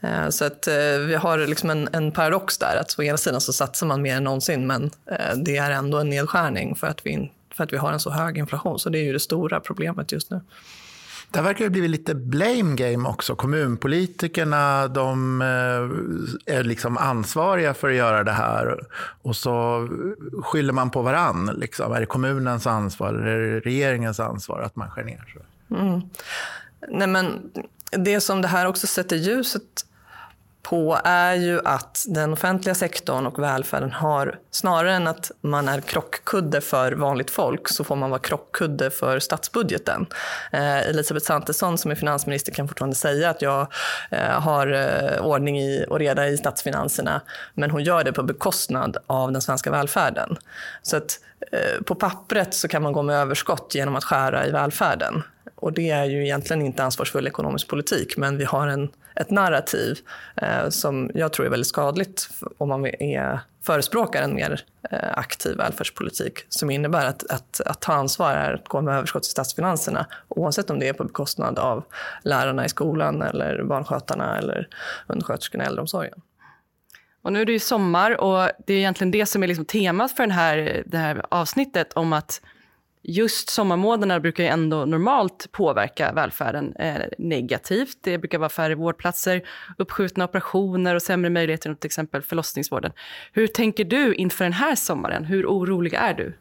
Eh, 0.02 0.30
så 0.30 0.46
att 0.46 0.68
eh, 0.68 0.98
vi 1.08 1.16
har 1.16 1.38
liksom 1.38 1.70
en, 1.70 1.90
en 1.92 2.12
paradox 2.12 2.58
där. 2.58 2.78
Att 2.82 3.00
å 3.00 3.04
ena 3.04 3.18
sidan 3.18 3.42
så 3.42 3.54
satsar 3.54 3.88
man 3.88 4.02
mer 4.02 4.18
än 4.18 4.24
någonsin 4.24 4.68
men 4.68 4.84
eh, 5.06 5.36
det 5.36 5.58
är 5.58 5.72
ändå 5.72 5.98
en 5.98 6.10
nedskärning 6.10 6.76
för 6.76 6.88
att, 6.88 7.06
vi, 7.06 7.32
för 7.54 7.64
att 7.64 7.74
vi 7.74 7.78
har 7.78 7.94
en 7.94 8.00
så 8.00 8.10
hög 8.10 8.38
inflation. 8.38 8.80
Så 8.80 8.90
det 8.90 9.00
är 9.00 9.04
ju 9.04 9.14
det 9.14 9.20
stora 9.20 9.60
problemet 9.60 10.12
just 10.12 10.32
nu. 10.32 10.42
Det 11.32 11.42
verkar 11.42 11.66
ha 11.66 11.70
blivit 11.70 11.90
lite 11.90 12.16
blame 12.16 12.76
game 12.76 13.10
också. 13.10 13.36
Kommunpolitikerna 13.36 14.88
de 14.88 15.42
är 16.46 16.64
liksom 16.64 16.98
ansvariga 16.98 17.74
för 17.74 17.90
att 17.90 17.96
göra 17.96 18.24
det 18.24 18.32
här. 18.32 18.80
Och 19.22 19.36
så 19.36 19.88
skyller 20.44 20.74
man 20.74 20.92
på 20.92 21.02
varann. 21.02 21.52
Liksom. 21.58 21.94
Är 21.94 22.00
det 22.00 22.06
kommunens 22.06 22.68
ansvar 22.68 23.14
eller 23.14 23.28
är 23.28 23.54
det 23.54 23.60
regeringens 23.60 24.20
ansvar 24.20 24.62
att 24.62 24.76
man 24.76 24.90
skär 24.92 25.04
ner? 25.04 25.36
Mm. 25.72 26.02
Nej, 26.90 27.08
men 27.08 27.52
det 27.98 28.22
som 28.22 28.42
det 28.42 28.48
här 28.48 28.66
också 28.66 28.88
sätter 28.88 29.16
ljuset 29.16 29.85
på 30.70 31.00
är 31.04 31.34
ju 31.34 31.62
att 31.66 32.06
den 32.08 32.34
offentliga 32.34 32.76
sektorn 32.76 33.26
och 33.26 33.40
välfärden 33.44 33.92
har, 33.92 34.40
snarare 34.52 34.94
än 34.94 35.08
att 35.08 35.32
man 35.42 35.68
är 35.68 35.82
krockkudde 35.82 36.62
för 36.62 36.92
vanligt 36.92 37.32
folk, 37.32 37.70
så 37.70 37.84
får 37.84 37.96
man 37.96 38.10
vara 38.10 38.20
krockkudde 38.20 38.92
för 38.92 39.20
statsbudgeten. 39.20 40.06
Eh, 40.52 40.80
Elisabeth 40.80 41.26
Svantesson 41.26 41.78
som 41.78 41.92
är 41.92 41.96
finansminister 41.96 42.52
kan 42.52 42.68
fortfarande 42.68 42.96
säga 42.96 43.30
att 43.30 43.42
jag 43.42 43.68
eh, 44.12 44.42
har 44.42 44.74
eh, 44.74 45.26
ordning 45.26 45.60
i, 45.60 45.86
och 45.90 46.00
reda 46.00 46.28
i 46.28 46.38
statsfinanserna, 46.38 47.22
men 47.54 47.72
hon 47.72 47.84
gör 47.84 48.04
det 48.04 48.14
på 48.14 48.24
bekostnad 48.24 48.98
av 49.08 49.32
den 49.32 49.42
svenska 49.42 49.72
välfärden. 49.72 50.38
Så 50.82 50.98
att 50.98 51.20
eh, 51.52 51.84
på 51.84 51.96
pappret 51.96 52.54
så 52.54 52.68
kan 52.68 52.84
man 52.84 52.94
gå 52.94 53.02
med 53.02 53.16
överskott 53.16 53.76
genom 53.76 53.96
att 53.96 54.04
skära 54.04 54.48
i 54.48 54.52
välfärden. 54.52 55.24
Och 55.56 55.74
det 55.74 55.90
är 55.90 56.06
ju 56.06 56.24
egentligen 56.24 56.62
inte 56.62 56.84
ansvarsfull 56.84 57.28
ekonomisk 57.28 57.68
politik, 57.68 58.18
men 58.18 58.38
vi 58.38 58.46
har 58.46 58.68
en, 58.68 58.90
ett 59.16 59.30
narrativ 59.30 60.00
eh, 60.36 60.70
som 60.70 61.12
jag 61.14 61.34
tror 61.34 61.46
är 61.46 61.50
väldigt 61.50 61.68
skadligt 61.68 62.30
om 62.58 62.70
man 62.70 62.86
är 62.86 63.40
förespråkar 63.66 64.24
en 64.24 64.36
mer 64.36 64.62
eh, 64.92 65.18
aktiv 65.18 65.58
välfärdspolitik 65.58 66.40
som 66.50 66.72
innebär 66.72 67.06
att, 67.06 67.32
att, 67.32 67.62
att 67.66 67.82
ta 67.82 67.94
ansvar 67.94 68.32
är 68.32 68.54
att 68.54 68.68
gå 68.68 68.82
med 68.82 68.98
överskott 68.98 69.26
i 69.26 69.30
statsfinanserna 69.30 70.06
oavsett 70.28 70.70
om 70.70 70.80
det 70.80 70.88
är 70.88 70.94
på 70.94 71.04
bekostnad 71.04 71.60
av 71.60 71.84
lärarna 72.24 72.66
i 72.66 72.70
skolan 72.70 73.22
eller 73.22 73.64
barnskötarna 73.64 74.38
eller 74.38 74.68
undersköterskorna 75.08 75.64
i 75.64 75.68
äldreomsorgen. 75.68 76.22
Och 77.22 77.34
nu 77.34 77.42
är 77.42 77.46
det 77.46 77.52
ju 77.52 77.60
sommar 77.60 78.22
och 78.22 78.50
det 78.66 78.74
är 78.74 78.78
egentligen 78.78 79.12
det 79.12 79.26
som 79.26 79.44
är 79.44 79.48
liksom 79.48 79.66
temat 79.66 80.12
för 80.12 80.24
den 80.24 80.32
här, 80.32 80.84
det 80.86 80.98
här 80.98 81.26
avsnittet 81.30 81.94
om 81.94 82.14
att 82.14 82.42
just 83.08 83.50
sommarmånaderna 83.50 84.20
brukar 84.20 84.44
ju 84.44 84.50
ändå 84.50 84.86
normalt 84.86 85.52
påverka 85.52 86.12
välfärden 86.12 86.76
eh, 86.76 87.02
negativt. 87.18 87.98
Det 88.02 88.18
brukar 88.18 88.38
vara 88.38 88.50
färre 88.50 88.76
vårdplatser, 88.76 89.42
uppskjutna 89.78 90.26
operationer 90.26 90.96
och 90.96 91.02
sämre 91.02 91.30
möjligheter 91.30 91.74
till 91.74 91.88
exempel 91.88 92.22
förlossningsvården. 92.22 92.92
Hur 93.34 93.48
tänker 93.48 93.84
du 93.84 94.16
inför 94.16 94.44
den 94.44 94.54
här 94.54 94.76
sommaren? 94.76 95.26
Hur 95.26 95.46
orolig 95.46 95.94
är 95.94 96.14
du? 96.14 96.34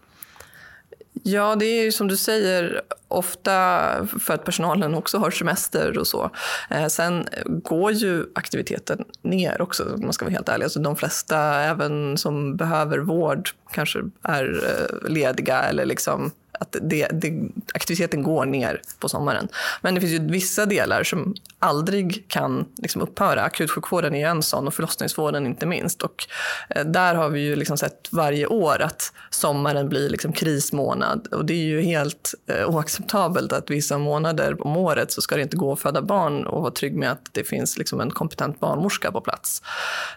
Ja, 1.23 1.57
det 1.57 1.67
är 1.67 1.85
ju 1.85 1.93
som 1.93 2.09
du 2.09 2.17
säger 2.17 2.83
ofta 3.09 4.07
för 4.07 4.35
att 4.35 4.45
personalen 4.45 4.95
också 4.95 5.19
har 5.19 5.31
semester 5.31 5.99
och 5.99 6.07
så. 6.07 6.31
Eh, 6.71 6.87
sen 6.87 7.29
går 7.47 7.93
ju 7.93 8.27
aktiviteten 8.35 9.05
ner 9.23 9.63
också, 9.63 9.95
om 9.95 10.01
man 10.01 10.13
ska 10.13 10.25
vara 10.25 10.33
helt 10.33 10.49
ärlig. 10.49 10.65
Alltså 10.65 10.81
de 10.81 10.97
flesta, 10.97 11.39
även 11.61 12.19
som 12.19 12.57
behöver 12.57 12.99
vård, 12.99 13.51
kanske 13.73 13.99
är 14.23 14.63
eh, 14.65 15.11
lediga 15.11 15.63
eller 15.63 15.85
liksom 15.85 16.33
att 16.61 16.77
det, 16.83 17.09
det, 17.13 17.49
aktiviteten 17.75 18.23
går 18.23 18.45
ner 18.45 18.81
på 18.99 19.09
sommaren. 19.09 19.49
Men 19.81 19.95
det 19.95 20.01
finns 20.01 20.13
ju 20.13 20.31
vissa 20.31 20.67
delar 20.67 21.05
som 21.05 21.35
aldrig 21.59 22.29
kan 22.29 22.65
liksom 22.77 23.03
upphöra. 23.03 23.43
Akutsjukvården 23.43 24.15
är 24.15 24.29
en 24.29 24.43
sån 24.43 24.67
och 24.67 24.75
förlossningsvården 24.75 25.47
inte 25.47 25.67
minst. 25.67 26.03
Och 26.03 26.27
eh, 26.69 26.85
där 26.85 27.15
har 27.15 27.29
vi 27.29 27.41
ju 27.41 27.57
liksom 27.57 27.79
sett 27.79 28.09
varje 28.13 28.47
år 28.47 28.83
att 28.83 29.13
sommaren 29.31 29.89
blir 29.89 30.09
liksom 30.09 30.33
krismånad. 30.33 31.27
Och 31.27 31.45
det 31.45 31.55
är 31.55 31.65
ju 31.65 31.81
helt 31.81 32.35
eh, 32.47 32.69
oacceptabelt 32.69 33.53
att 33.53 33.71
vissa 33.71 33.99
månader 33.99 34.67
om 34.67 34.77
året 34.77 35.13
så 35.13 35.21
ska 35.21 35.37
det 35.37 35.43
inte 35.43 35.57
gå 35.57 35.73
att 35.73 35.81
föda 35.81 36.03
barn 36.03 36.47
och 36.47 36.63
vara 36.63 36.73
trygg 36.73 36.97
med 36.97 37.13
att 37.13 37.29
det 37.33 37.45
finns 37.45 37.79
liksom 37.79 38.01
en 38.01 38.11
kompetent 38.11 38.61
barnmorska 38.61 39.13
på 39.13 39.21
plats. 39.21 39.63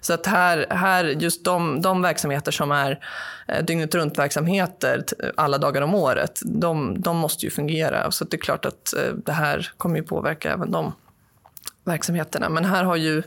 Så 0.01 0.13
att 0.13 0.25
här, 0.25 0.65
här 0.70 1.06
just 1.06 1.46
de, 1.46 1.82
de 1.82 2.01
verksamheter 2.01 2.51
som 2.51 2.72
är 2.72 3.00
eh, 3.48 3.65
dygnet 3.65 3.96
runt-verksamheter 3.96 5.03
alla 5.36 5.58
dagar 5.58 5.82
om 5.82 5.96
året, 5.96 6.27
de, 6.46 7.02
de 7.02 7.18
måste 7.18 7.46
ju 7.46 7.50
fungera. 7.50 8.12
Så 8.12 8.26
det 8.26 8.38
är 8.38 8.42
klart 8.42 8.66
att 8.66 8.94
eh, 8.94 9.14
det 9.14 9.32
här 9.32 9.72
kommer 9.78 9.98
ju 9.98 10.04
påverka 10.04 10.54
även 10.54 10.72
dem 10.72 10.94
verksamheterna. 11.84 12.50
Men 12.50 12.66
här 12.66 12.84
har 12.84 12.96
ju, 12.96 13.18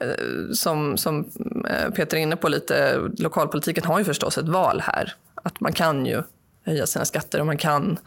eh, 0.00 0.52
som, 0.52 0.96
som 0.96 1.30
eh, 1.70 1.90
Peter 1.90 2.16
är 2.16 2.20
inne 2.20 2.36
på 2.36 2.48
lite, 2.48 3.00
lokalpolitiken 3.18 3.84
har 3.84 3.98
ju 3.98 4.04
förstås 4.04 4.38
ett 4.38 4.48
val 4.48 4.80
här. 4.80 5.14
Att 5.34 5.60
man 5.60 5.72
kan 5.72 6.06
ju 6.06 6.22
höja 6.66 6.86
sina 6.86 7.04
skatter 7.04 7.40
och 7.40 7.46
man 7.46 7.56
kan 7.56 7.98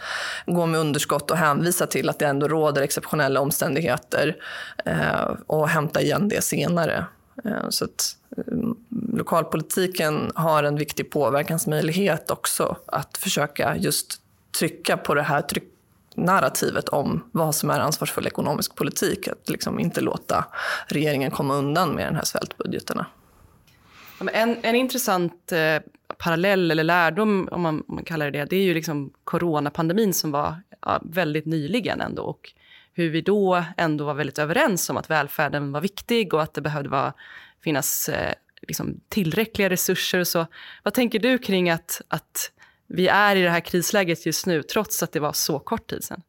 gå 0.45 0.65
med 0.65 0.79
underskott 0.79 1.31
och 1.31 1.37
hänvisa 1.37 1.87
till 1.87 2.09
att 2.09 2.19
det 2.19 2.25
ändå 2.25 2.47
råder 2.47 2.81
exceptionella 2.81 3.39
omständigheter 3.39 4.35
och 5.47 5.69
hämta 5.69 6.01
igen 6.01 6.29
det 6.29 6.43
senare. 6.43 7.05
Så 7.69 7.85
att 7.85 8.15
lokalpolitiken 9.13 10.31
har 10.35 10.63
en 10.63 10.75
viktig 10.75 11.11
påverkansmöjlighet 11.11 12.31
också 12.31 12.77
att 12.85 13.17
försöka 13.17 13.75
just 13.75 14.21
trycka 14.59 14.97
på 14.97 15.13
det 15.13 15.21
här 15.21 15.41
tryck 15.41 15.63
narrativet 16.17 16.89
om 16.89 17.23
vad 17.31 17.55
som 17.55 17.69
är 17.69 17.79
ansvarsfull 17.79 18.27
ekonomisk 18.27 18.75
politik. 18.75 19.27
Att 19.27 19.49
liksom 19.49 19.79
inte 19.79 20.01
låta 20.01 20.45
regeringen 20.87 21.31
komma 21.31 21.55
undan 21.55 21.89
med 21.89 22.07
den 22.07 22.15
här 22.15 22.23
svältbudgeterna. 22.23 23.05
En, 24.33 24.57
en 24.61 24.75
intressant 24.75 25.51
eh, 25.51 25.79
parallell 26.17 26.71
eller 26.71 26.83
lärdom, 26.83 27.49
om 27.51 27.61
man, 27.61 27.83
om 27.87 27.95
man, 27.95 28.03
kallar 28.03 28.31
det 28.31 28.39
det, 28.39 28.45
det 28.45 28.55
är 28.55 28.63
ju 28.63 28.73
liksom 28.73 29.13
coronapandemin 29.23 30.13
som 30.13 30.31
var 30.31 30.55
ja, 30.81 31.01
väldigt 31.03 31.45
nyligen 31.45 32.01
ändå. 32.01 32.23
Och 32.23 32.53
hur 32.93 33.09
vi 33.09 33.21
då 33.21 33.63
ändå 33.77 34.05
var 34.05 34.13
väldigt 34.13 34.39
överens 34.39 34.89
om 34.89 34.97
att 34.97 35.09
välfärden 35.09 35.71
var 35.71 35.81
viktig 35.81 36.33
och 36.33 36.41
att 36.41 36.53
det 36.53 36.61
behövde 36.61 36.89
vara, 36.89 37.13
finnas 37.63 38.09
eh, 38.09 38.33
liksom 38.61 38.99
tillräckliga 39.09 39.69
resurser 39.69 40.19
och 40.19 40.27
så. 40.27 40.45
Vad 40.83 40.93
tänker 40.93 41.19
du 41.19 41.37
kring 41.37 41.69
att, 41.69 42.01
att 42.07 42.51
vi 42.87 43.07
är 43.07 43.35
i 43.35 43.41
det 43.41 43.49
här 43.49 43.59
krisläget 43.59 44.25
just 44.25 44.45
nu, 44.45 44.63
trots 44.63 45.03
att 45.03 45.11
det 45.11 45.19
var 45.19 45.33
så 45.33 45.59
kort 45.59 45.89
tid 45.89 46.03
sedan? 46.03 46.21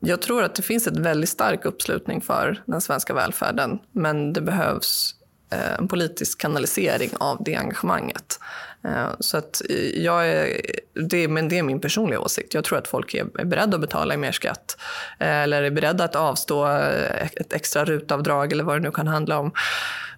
Jag 0.00 0.22
tror 0.22 0.42
att 0.42 0.54
det 0.54 0.62
finns 0.62 0.86
en 0.86 1.02
väldigt 1.02 1.30
stark 1.30 1.64
uppslutning 1.64 2.20
för 2.20 2.62
den 2.66 2.80
svenska 2.80 3.14
välfärden, 3.14 3.78
men 3.92 4.32
det 4.32 4.40
behövs 4.40 5.14
eh, 5.52 5.74
en 5.78 5.88
politisk 5.88 6.40
kanalisering 6.40 7.10
av 7.20 7.42
det 7.44 7.56
engagemanget. 7.56 8.40
Eh, 8.84 9.08
så 9.20 9.36
att 9.36 9.62
eh, 9.70 9.76
jag 9.76 10.28
är, 10.28 10.60
det, 10.94 11.28
men 11.28 11.48
det 11.48 11.58
är 11.58 11.62
min 11.62 11.80
personliga 11.80 12.20
åsikt. 12.20 12.54
Jag 12.54 12.64
tror 12.64 12.78
att 12.78 12.88
folk 12.88 13.14
är 13.14 13.44
beredda 13.44 13.74
att 13.74 13.80
betala 13.80 14.16
mer 14.16 14.32
skatt 14.32 14.76
eller 15.18 15.62
är 15.62 15.70
beredda 15.70 16.04
att 16.04 16.16
avstå 16.16 16.66
ett 17.36 17.52
extra 17.52 17.84
rutavdrag 17.84 18.52
eller 18.52 18.64
vad 18.64 18.76
det 18.76 18.82
nu 18.82 18.90
kan 18.90 19.06
handla 19.06 19.38
om 19.38 19.52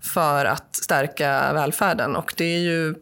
för 0.02 0.44
att 0.44 0.76
stärka 0.76 1.52
välfärden. 1.52 2.16
Och 2.16 2.34
det 2.36 2.44
är 2.44 2.58
ju 2.58 2.94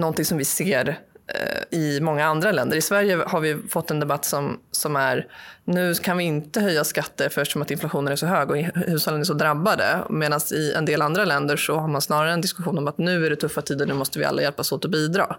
någonting 0.00 0.24
som 0.24 0.38
vi 0.38 0.44
ser 0.44 0.88
eh, 1.26 1.78
i 1.78 2.00
många 2.00 2.26
andra 2.26 2.52
länder. 2.52 2.76
I 2.76 2.80
Sverige 2.80 3.16
har 3.26 3.40
vi 3.40 3.58
fått 3.68 3.90
en 3.90 4.00
debatt 4.00 4.24
som, 4.24 4.60
som 4.70 4.96
är 4.96 5.26
nu 5.64 5.94
kan 5.94 6.16
vi 6.16 6.24
inte 6.24 6.60
höja 6.60 6.84
skatter 6.84 7.26
eftersom 7.26 7.62
att 7.62 7.70
inflationen 7.70 8.12
är 8.12 8.16
så 8.16 8.26
hög 8.26 8.50
och 8.50 8.56
hushållen 8.56 9.20
är 9.20 9.24
så 9.24 9.34
drabbade. 9.34 10.04
Medan 10.10 10.40
i 10.52 10.72
en 10.72 10.84
del 10.84 11.02
andra 11.02 11.24
länder 11.24 11.56
så 11.56 11.76
har 11.76 11.88
man 11.88 12.00
snarare 12.00 12.32
en 12.32 12.40
diskussion 12.40 12.78
om 12.78 12.88
att 12.88 12.98
nu 12.98 13.26
är 13.26 13.30
det 13.30 13.36
tuffa 13.36 13.62
tider, 13.62 13.86
nu 13.86 13.94
måste 13.94 14.18
vi 14.18 14.24
alla 14.24 14.42
hjälpas 14.42 14.72
åt 14.72 14.84
att 14.84 14.90
bidra. 14.90 15.36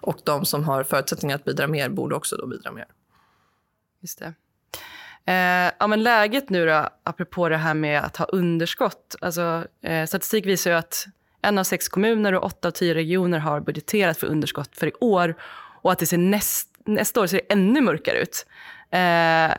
Och 0.00 0.18
de 0.24 0.44
som 0.44 0.64
har 0.64 0.84
förutsättningar 0.84 1.36
att 1.36 1.44
bidra 1.44 1.66
mer 1.66 1.88
borde 1.88 2.14
också 2.14 2.36
då 2.36 2.46
bidra 2.46 2.72
mer. 2.72 2.86
Just 4.00 4.18
det. 4.18 4.34
Eh, 5.24 5.72
ja, 5.78 5.86
men 5.86 6.02
läget 6.02 6.50
nu 6.50 6.66
då, 6.66 6.88
apropå 7.02 7.48
det 7.48 7.56
här 7.56 7.74
med 7.74 8.04
att 8.04 8.16
ha 8.16 8.24
underskott. 8.24 9.16
Alltså, 9.20 9.64
eh, 9.82 10.06
statistik 10.06 10.46
visar 10.46 10.70
ju 10.70 10.76
att 10.76 11.06
en 11.42 11.58
av 11.58 11.64
sex 11.64 11.88
kommuner 11.88 12.34
och 12.34 12.44
åtta 12.44 12.68
av 12.68 12.72
tio 12.72 12.94
regioner 12.94 13.38
har 13.38 13.60
budgeterat 13.60 14.18
för 14.18 14.26
underskott 14.26 14.76
för 14.76 14.86
i 14.86 14.92
år 15.00 15.34
och 15.82 15.92
att 15.92 15.98
det 15.98 16.06
ser 16.06 16.18
näst, 16.18 16.68
nästa 16.84 17.20
år 17.20 17.26
ser 17.26 17.36
det 17.36 17.52
ännu 17.52 17.80
mörkare 17.80 18.18
ut. 18.18 18.46
Eh, 18.90 19.56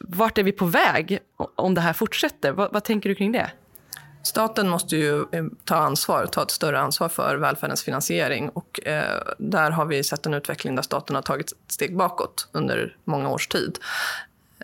vart 0.00 0.38
är 0.38 0.42
vi 0.42 0.52
på 0.52 0.64
väg 0.64 1.18
om 1.56 1.74
det 1.74 1.80
här 1.80 1.92
fortsätter? 1.92 2.52
Vad, 2.52 2.72
vad 2.72 2.84
tänker 2.84 3.08
du 3.08 3.14
kring 3.14 3.32
det? 3.32 3.50
Staten 4.22 4.68
måste 4.68 4.96
ju 4.96 5.20
eh, 5.20 5.44
ta 5.64 5.76
ansvar, 5.76 6.26
ta 6.26 6.42
ett 6.42 6.50
större 6.50 6.80
ansvar 6.80 7.08
för 7.08 7.36
välfärdens 7.36 7.82
finansiering. 7.82 8.48
Och, 8.48 8.86
eh, 8.86 9.22
där 9.38 9.70
har 9.70 9.84
vi 9.84 10.04
sett 10.04 10.26
en 10.26 10.34
utveckling 10.34 10.74
där 10.74 10.82
staten 10.82 11.14
har 11.16 11.22
tagit 11.22 11.52
ett 11.52 11.72
steg 11.72 11.96
bakåt 11.96 12.48
under 12.52 12.96
många 13.04 13.28
års 13.28 13.48
tid. 13.48 13.78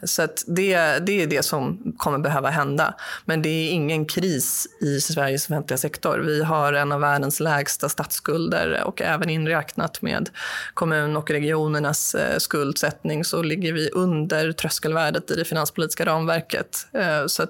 Så 0.05 0.29
det, 0.47 0.99
det 0.99 1.23
är 1.23 1.27
det 1.27 1.43
som 1.43 1.93
kommer 1.97 2.19
behöva 2.19 2.51
hända. 2.51 2.95
Men 3.25 3.43
det 3.43 3.49
är 3.49 3.71
ingen 3.71 4.07
kris 4.07 4.67
i 4.81 5.01
Sveriges 5.01 5.45
offentliga 5.51 5.79
sektor. 5.79 6.19
Vi 6.19 6.43
har 6.43 6.73
en 6.73 6.93
av 6.93 7.01
världens 7.01 7.41
lägsta 7.41 7.89
statsskulder 7.89 8.83
och 8.85 9.03
även 9.03 9.31
inräknat 9.31 10.03
med 10.03 10.31
kommun 10.75 11.17
och 11.17 11.31
regionernas 11.31 12.15
eh, 12.15 12.39
skuldsättning 12.39 13.25
så 13.25 13.43
ligger 13.43 13.73
vi 13.73 13.91
under 13.91 14.53
tröskelvärdet 14.53 15.31
i 15.31 15.35
det 15.35 15.45
finanspolitiska 15.45 16.07
ramverket. 16.07 16.87
Eh, 16.93 17.27
så 17.27 17.47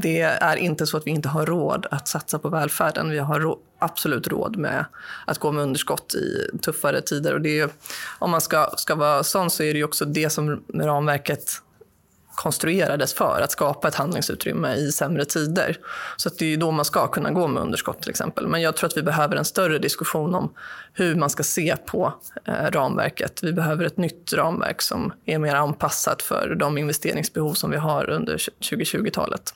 det 0.00 0.20
är 0.20 0.56
inte 0.56 0.86
så 0.86 0.96
att 0.96 1.06
vi 1.06 1.10
inte 1.10 1.28
har 1.28 1.46
råd 1.46 1.86
att 1.90 2.08
satsa 2.08 2.38
på 2.38 2.48
välfärden. 2.48 3.10
Vi 3.10 3.18
har 3.18 3.40
absolut 3.80 4.28
råd 4.28 4.56
med 4.56 4.84
att 5.26 5.38
gå 5.38 5.52
med 5.52 5.62
underskott 5.62 6.14
i 6.14 6.58
tuffare 6.62 7.00
tider. 7.00 7.34
Och 7.34 7.40
det 7.40 7.60
är, 7.60 7.70
om 8.18 8.30
man 8.30 8.40
ska, 8.40 8.70
ska 8.76 8.94
vara 8.94 9.24
sån 9.24 9.50
så 9.50 9.62
är 9.62 9.74
det 9.74 9.84
också 9.84 10.04
det 10.04 10.30
som 10.30 10.62
ramverket 10.74 11.62
konstruerades 12.40 13.14
för, 13.14 13.40
att 13.40 13.52
skapa 13.52 13.88
ett 13.88 13.94
handlingsutrymme 13.94 14.74
i 14.74 14.92
sämre 14.92 15.24
tider. 15.24 15.76
Så 16.16 16.30
det 16.38 16.52
är 16.52 16.56
då 16.56 16.70
man 16.70 16.84
ska 16.84 17.06
kunna 17.06 17.30
gå 17.30 17.48
med 17.48 17.62
underskott 17.62 18.02
till 18.02 18.10
exempel. 18.10 18.46
Men 18.48 18.62
jag 18.62 18.76
tror 18.76 18.88
att 18.88 18.96
vi 18.96 19.02
behöver 19.02 19.36
en 19.36 19.44
större 19.44 19.78
diskussion 19.78 20.34
om 20.34 20.54
hur 20.92 21.14
man 21.14 21.30
ska 21.30 21.42
se 21.42 21.76
på 21.86 22.14
eh, 22.44 22.52
ramverket. 22.52 23.42
Vi 23.42 23.52
behöver 23.52 23.84
ett 23.84 23.96
nytt 23.96 24.32
ramverk 24.32 24.82
som 24.82 25.12
är 25.24 25.38
mer 25.38 25.54
anpassat 25.54 26.22
för 26.22 26.54
de 26.54 26.78
investeringsbehov 26.78 27.54
som 27.54 27.70
vi 27.70 27.76
har 27.76 28.10
under 28.10 28.36
2020-talet. 28.36 29.54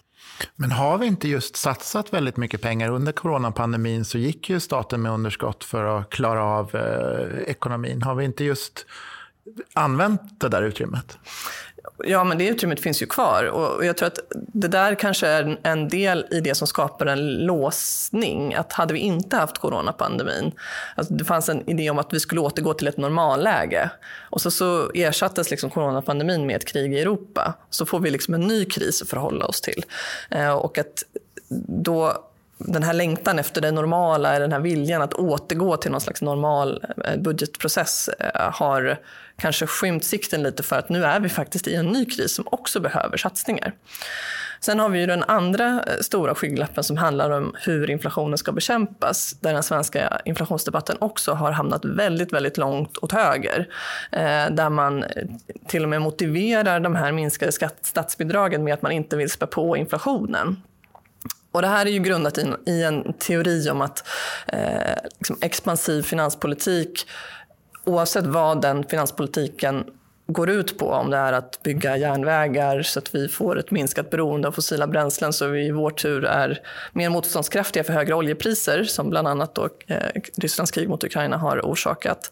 Men 0.57 0.73
har 0.73 0.99
vi 0.99 1.07
inte 1.07 1.29
just 1.29 1.57
satsat 1.57 2.13
väldigt 2.13 2.37
mycket 2.37 2.63
pengar? 2.63 2.91
Under 2.91 3.13
coronapandemin 3.13 4.05
så 4.05 4.19
gick 4.19 4.51
ju 4.51 4.61
staten 4.61 5.03
med 5.03 5.13
underskott 5.13 5.65
för 5.65 5.99
att 5.99 6.11
klara 6.11 6.45
av 6.45 6.75
eh, 6.77 7.51
ekonomin. 7.51 8.03
Har 8.03 8.15
vi 8.15 8.25
inte 8.25 8.45
just 8.45 8.87
använt 9.73 10.41
det 10.41 10.49
där 10.49 10.63
utrymmet? 10.63 11.19
Ja, 11.99 12.25
men 12.25 12.39
det 12.39 12.47
utrymmet 12.47 12.81
finns 12.81 13.03
ju 13.03 13.07
kvar. 13.07 13.45
Och 13.45 13.85
jag 13.85 13.97
tror 13.97 14.07
att 14.07 14.19
det 14.33 14.69
där 14.69 14.95
kanske 14.95 15.27
är 15.27 15.59
en 15.63 15.89
del 15.89 16.27
i 16.31 16.41
det 16.41 16.55
som 16.55 16.67
skapar 16.67 17.07
en 17.07 17.35
låsning. 17.35 18.55
Att 18.55 18.73
hade 18.73 18.95
vi 18.95 19.01
inte 19.01 19.37
haft 19.37 19.59
coronapandemin, 19.59 20.53
alltså 20.95 21.15
det 21.15 21.25
fanns 21.25 21.49
en 21.49 21.71
idé 21.71 21.91
om 21.91 21.99
att 21.99 22.13
vi 22.13 22.21
skulle 22.21 22.41
återgå 22.41 22.75
till 22.75 22.89
ett 22.89 22.97
normalläge. 22.97 23.91
Och 24.31 24.41
så, 24.41 24.51
så 24.51 24.91
ersattes 24.95 25.51
liksom 25.51 25.71
coronapandemin 25.71 26.47
med 26.47 26.57
ett 26.57 26.69
krig 26.69 26.95
i 26.95 27.01
Europa. 27.01 27.55
Så 27.71 27.87
får 27.87 28.01
vi 28.01 28.11
liksom 28.11 28.35
en 28.35 28.41
ny 28.41 28.65
kris 28.65 29.03
att 29.03 29.09
förhålla 29.09 29.47
oss 29.47 29.61
till. 29.61 29.85
Eh, 30.31 30.53
och 30.53 30.79
att 30.79 31.05
då 31.69 32.25
den 32.59 32.83
här 32.83 32.93
längtan 32.93 33.39
efter 33.39 33.61
det 33.61 33.71
normala, 33.71 34.39
den 34.39 34.53
här 34.53 34.61
viljan 34.61 35.03
att 35.03 35.15
återgå 35.15 35.77
till 35.77 35.91
någon 35.91 36.01
slags 36.01 36.23
normal 36.23 36.85
eh, 37.05 37.17
budgetprocess 37.17 38.09
eh, 38.09 38.51
har 38.53 39.01
kanske 39.37 39.67
skymt 39.67 40.05
sikten 40.05 40.43
lite 40.43 40.63
för 40.63 40.77
att 40.77 40.89
nu 40.89 41.05
är 41.05 41.21
vi 41.21 41.29
faktiskt 41.29 41.69
i 41.69 41.75
en 41.75 41.87
ny 41.87 42.05
kris 42.05 42.35
som 42.35 42.45
också 42.51 42.81
behöver 42.81 43.17
satsningar. 43.17 43.73
Sen 44.61 44.81
har 44.81 44.89
vi 44.89 44.99
ju 44.99 45.07
den 45.07 45.23
andra 45.23 45.67
eh, 45.67 46.01
stora 46.01 46.35
skygglappen 46.35 46.85
som 46.85 46.97
handlar 46.97 47.31
om 47.31 47.55
hur 47.61 47.91
inflationen 47.91 48.39
ska 48.39 48.53
bekämpas, 48.53 49.37
där 49.41 49.53
den 49.53 49.63
svenska 49.63 50.21
inflationsdebatten 50.25 50.97
också 51.01 51.33
har 51.33 51.53
hamnat 51.53 51.85
väldigt, 51.85 52.33
väldigt 52.33 52.57
långt 52.57 52.99
åt 52.99 53.13
höger. 53.13 53.69
Där 54.51 54.69
man 54.69 55.05
till 55.67 55.83
och 55.83 55.89
med 55.89 56.03
motiverar 56.03 56.81
de 56.81 56.95
här 56.95 57.13
minskade 57.13 57.53
statsbidragen 57.83 58.65
med 58.65 58.75
att 58.75 58.83
man 58.83 58.93
inte 58.93 59.17
vill 59.17 59.31
spä 59.31 59.47
på 59.47 59.77
inflationen. 59.77 60.57
Och 61.55 61.63
det 61.63 61.69
här 61.69 61.87
är 61.87 61.91
ju 61.91 61.99
grundat 61.99 62.39
i, 62.39 62.55
i 62.67 62.83
en 62.83 63.13
teori 63.13 63.71
om 63.71 63.81
att 63.81 64.09
eh, 64.47 64.95
liksom 65.19 65.37
expansiv 65.41 66.03
finanspolitik, 66.03 67.07
oavsett 67.85 68.27
vad 68.27 68.63
den 68.63 68.85
finanspolitiken 68.85 69.85
går 70.27 70.51
ut 70.51 70.79
på, 70.79 70.91
om 70.91 71.11
det 71.11 71.17
är 71.17 71.33
att 71.33 71.63
bygga 71.63 71.97
järnvägar 71.97 72.83
så 72.83 72.99
att 72.99 73.15
vi 73.15 73.29
får 73.29 73.59
ett 73.59 73.71
minskat 73.71 74.11
beroende 74.11 74.49
av 74.49 74.53
fossila 74.53 74.87
bränslen 74.87 75.33
så 75.33 75.47
vi 75.47 75.67
i 75.67 75.71
vår 75.71 75.91
tur 75.91 76.25
är 76.25 76.61
mer 76.93 77.11
motståndskraftiga 77.11 77.85
för 77.85 77.93
högre 77.93 78.15
oljepriser 78.15 78.85
som 78.85 79.11
bland 79.11 79.29
annat 79.29 79.55
då, 79.55 79.69
eh, 79.87 79.97
Rysslands 80.37 80.71
krig 80.71 80.89
mot 80.89 81.05
Ukraina 81.05 81.37
har 81.37 81.61
orsakat. 81.61 82.31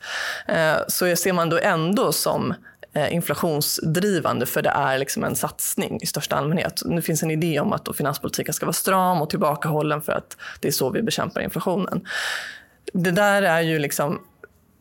Eh, 0.48 0.76
så 0.88 1.16
ser 1.16 1.32
man 1.32 1.48
då 1.48 1.58
ändå 1.58 2.12
som 2.12 2.54
Eh, 2.94 3.14
inflationsdrivande 3.14 4.46
för 4.46 4.62
det 4.62 4.70
är 4.70 4.98
liksom 4.98 5.24
en 5.24 5.36
satsning 5.36 5.98
i 6.02 6.06
största 6.06 6.36
allmänhet. 6.36 6.82
Nu 6.84 7.02
finns 7.02 7.22
en 7.22 7.30
idé 7.30 7.60
om 7.60 7.72
att 7.72 7.96
finanspolitiken 7.96 8.54
ska 8.54 8.66
vara 8.66 8.72
stram 8.72 9.22
och 9.22 9.30
tillbakahållen 9.30 10.02
för 10.02 10.12
att 10.12 10.36
det 10.60 10.68
är 10.68 10.72
så 10.72 10.90
vi 10.90 11.02
bekämpar 11.02 11.40
inflationen. 11.40 12.06
Det 12.92 13.10
där 13.10 13.42
är 13.42 13.60
ju 13.60 13.78
liksom, 13.78 14.20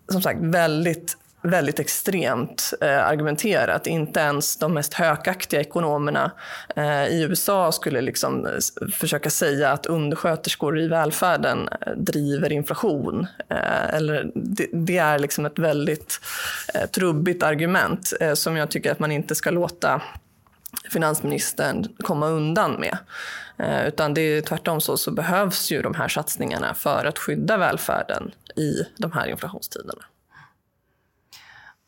som 0.10 0.22
sagt 0.22 0.40
väldigt 0.42 1.18
väldigt 1.42 1.80
extremt 1.80 2.74
eh, 2.82 3.08
argumenterat. 3.08 3.88
Inte 3.88 4.20
ens 4.20 4.58
de 4.58 4.74
mest 4.74 4.94
hökaktiga 4.94 5.62
ekonomerna 5.62 6.32
eh, 6.76 7.08
i 7.08 7.22
USA 7.22 7.72
skulle 7.72 8.02
liksom 8.02 8.46
eh, 8.46 8.88
försöka 8.92 9.30
säga 9.30 9.72
att 9.72 9.86
undersköterskor 9.86 10.80
i 10.80 10.88
välfärden 10.88 11.70
eh, 11.82 11.94
driver 11.98 12.52
inflation. 12.52 13.28
Eh, 13.50 13.96
eller 13.96 14.32
det, 14.36 14.68
det, 14.74 14.98
är 14.98 15.20
liksom 15.20 15.46
ett 15.46 15.60
väldigt 15.60 16.20
eh, 16.61 16.61
Eh, 16.74 16.86
trubbigt 16.86 17.44
argument 17.44 18.14
eh, 18.20 18.34
som 18.34 18.58
jag 18.58 18.72
tycker 18.72 18.92
att 18.92 19.00
man 19.00 19.12
inte 19.12 19.36
ska 19.36 19.52
låta 19.52 20.02
finansministern 20.90 21.96
komma 22.04 22.28
undan 22.28 22.72
med. 22.72 22.98
Eh, 23.58 23.88
utan 23.88 24.14
det 24.14 24.22
är 24.22 24.42
tvärtom 24.42 24.82
så, 24.82 24.98
så 24.98 25.12
behövs 25.12 25.72
ju 25.72 25.82
de 25.82 25.94
här 25.96 26.08
satsningarna 26.08 26.74
för 26.74 27.06
att 27.06 27.20
skydda 27.20 27.58
välfärden 27.58 28.32
i 28.56 28.86
de 28.98 29.12
här 29.12 29.28
inflationstiderna. 29.28 30.02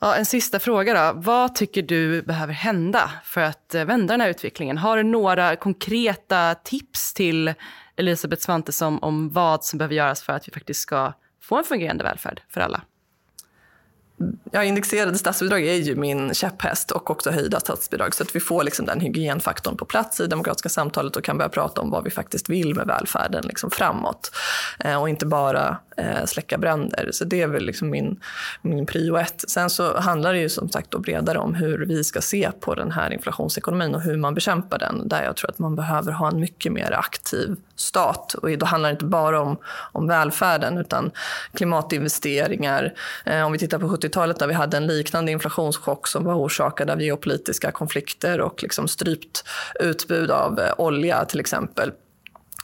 Ja, 0.02 0.16
en 0.16 0.26
sista 0.26 0.60
fråga 0.60 0.94
då. 0.94 1.20
Vad 1.20 1.56
tycker 1.56 1.82
du 1.82 2.22
behöver 2.22 2.54
hända 2.54 3.12
för 3.24 3.42
att 3.42 3.76
vända 3.76 4.14
den 4.14 4.22
här 4.22 4.30
utvecklingen? 4.30 4.78
Har 4.78 4.98
du 4.98 5.04
några 5.04 5.56
konkreta 5.56 6.56
tips 6.56 7.14
till 7.14 7.54
Elisabeth 7.96 8.42
Svantesson 8.42 9.00
om 9.02 9.30
vad 9.30 9.66
som 9.66 9.78
behöver 9.78 9.96
göras 9.96 10.24
för 10.24 10.34
att 10.34 10.48
vi 10.48 10.52
faktiskt 10.52 10.80
ska 10.80 11.14
få 11.42 11.58
en 11.58 11.64
fungerande 11.64 12.04
välfärd 12.04 12.42
för 12.50 12.62
alla? 12.62 12.82
Ja, 14.52 14.64
indexerade 14.64 15.18
statsbidrag 15.18 15.64
är 15.64 15.74
ju 15.74 15.96
min 15.96 16.34
käpphäst 16.34 16.92
och 16.92 17.12
också 17.12 17.32
höjda 17.32 17.60
statsbidrag 17.60 18.16
så 18.16 18.24
att 18.24 18.36
vi 18.36 18.40
får 18.40 18.64
liksom 18.64 18.86
den 18.86 19.00
hygienfaktorn 19.00 19.78
på 19.78 19.86
plats 19.86 20.20
i 20.20 20.28
demokratiska 20.28 20.70
samtalet 20.70 21.16
och 21.16 21.24
kan 21.24 21.38
börja 21.38 21.50
prata 21.50 21.82
om 21.82 21.90
vad 21.90 22.04
vi 22.04 22.10
faktiskt 22.10 22.50
vill 22.50 22.76
med 22.76 22.88
välfärden 22.88 23.44
liksom 23.48 23.72
framåt. 23.72 24.32
Eh, 24.80 25.02
och 25.02 25.10
inte 25.10 25.26
bara 25.26 25.78
eh, 25.98 26.26
släcka 26.26 26.58
bränder. 26.58 27.10
Så 27.12 27.26
det 27.26 27.42
är 27.42 27.48
väl 27.48 27.66
liksom 27.66 27.90
min, 27.90 28.20
min 28.62 28.86
prio 28.86 29.18
ett. 29.18 29.44
Sen 29.48 29.70
så 29.70 30.00
handlar 30.00 30.34
det 30.34 30.40
ju 30.40 30.50
som 30.50 30.70
sagt 30.70 30.92
då 30.92 31.00
bredare 31.00 31.38
om 31.38 31.56
hur 31.56 31.86
vi 31.86 32.04
ska 32.04 32.22
se 32.22 32.52
på 32.60 32.76
den 32.76 32.92
här 32.92 33.14
inflationsekonomin 33.14 33.96
och 33.96 34.02
hur 34.02 34.18
man 34.18 34.34
bekämpar 34.34 34.80
den. 34.80 35.08
Där 35.08 35.24
jag 35.24 35.36
tror 35.36 35.50
att 35.50 35.60
man 35.60 35.76
behöver 35.76 36.12
ha 36.12 36.28
en 36.28 36.40
mycket 36.40 36.72
mer 36.72 36.92
aktiv 36.92 37.56
stat. 37.76 38.34
Och 38.34 38.58
då 38.58 38.66
handlar 38.66 38.90
det 38.90 38.94
inte 38.94 39.06
bara 39.06 39.42
om, 39.42 39.58
om 39.92 40.08
välfärden 40.08 40.78
utan 40.78 41.12
klimatinvesteringar. 41.54 42.94
Eh, 43.26 43.46
om 43.46 43.52
vi 43.52 43.60
tittar 43.60 43.80
på 43.80 43.88
70-talet 44.04 44.40
där 44.40 44.48
vi 44.48 44.54
hade 44.54 44.78
en 44.78 44.88
liknande 44.88 45.32
inflationschock 45.32 46.08
som 46.08 46.24
var 46.24 46.34
orsakad 46.34 46.90
av 46.90 47.02
geopolitiska 47.02 47.72
konflikter 47.72 48.42
och 48.42 48.64
liksom 48.64 48.88
strypt 48.88 49.44
utbud 49.80 50.32
av 50.32 50.60
eh, 50.60 50.74
olja 50.78 51.26
till 51.26 51.40
exempel. 51.40 51.92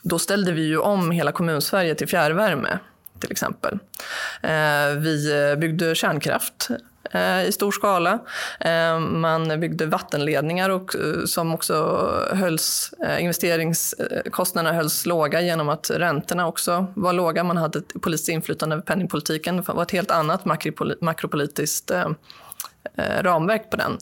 Då 0.01 0.19
ställde 0.19 0.51
vi 0.51 0.61
ju 0.61 0.77
om 0.77 1.11
hela 1.11 1.31
kommunsverige 1.31 1.95
till 1.95 2.07
fjärrvärme 2.07 2.79
till 3.19 3.31
exempel. 3.31 3.79
Eh, 4.41 4.97
vi 4.97 5.49
eh, 5.51 5.55
byggde 5.55 5.95
kärnkraft 5.95 6.67
Eh, 7.11 7.43
i 7.43 7.51
stor 7.51 7.71
skala. 7.71 8.19
Eh, 8.59 8.99
man 8.99 9.59
byggde 9.59 9.85
vattenledningar 9.85 10.69
och, 10.69 10.95
eh, 10.95 11.25
som 11.25 11.53
också 11.53 11.75
hölls, 12.33 12.93
investeringskostnaderna 13.19 14.75
hölls 14.75 15.05
låga 15.05 15.41
genom 15.41 15.69
att 15.69 15.89
räntorna 15.89 16.47
också 16.47 16.87
var 16.95 17.13
låga. 17.13 17.43
Man 17.43 17.57
hade 17.57 17.81
politiskt 17.81 18.29
inflytande 18.29 18.75
över 18.75 18.83
penningpolitiken. 18.83 19.57
Det 19.57 19.73
var 19.73 19.83
ett 19.83 19.91
helt 19.91 20.11
annat 20.11 20.45
makropolitiskt 21.01 21.91
ramverk 22.97 23.69
på 23.69 23.77
den 23.77 23.97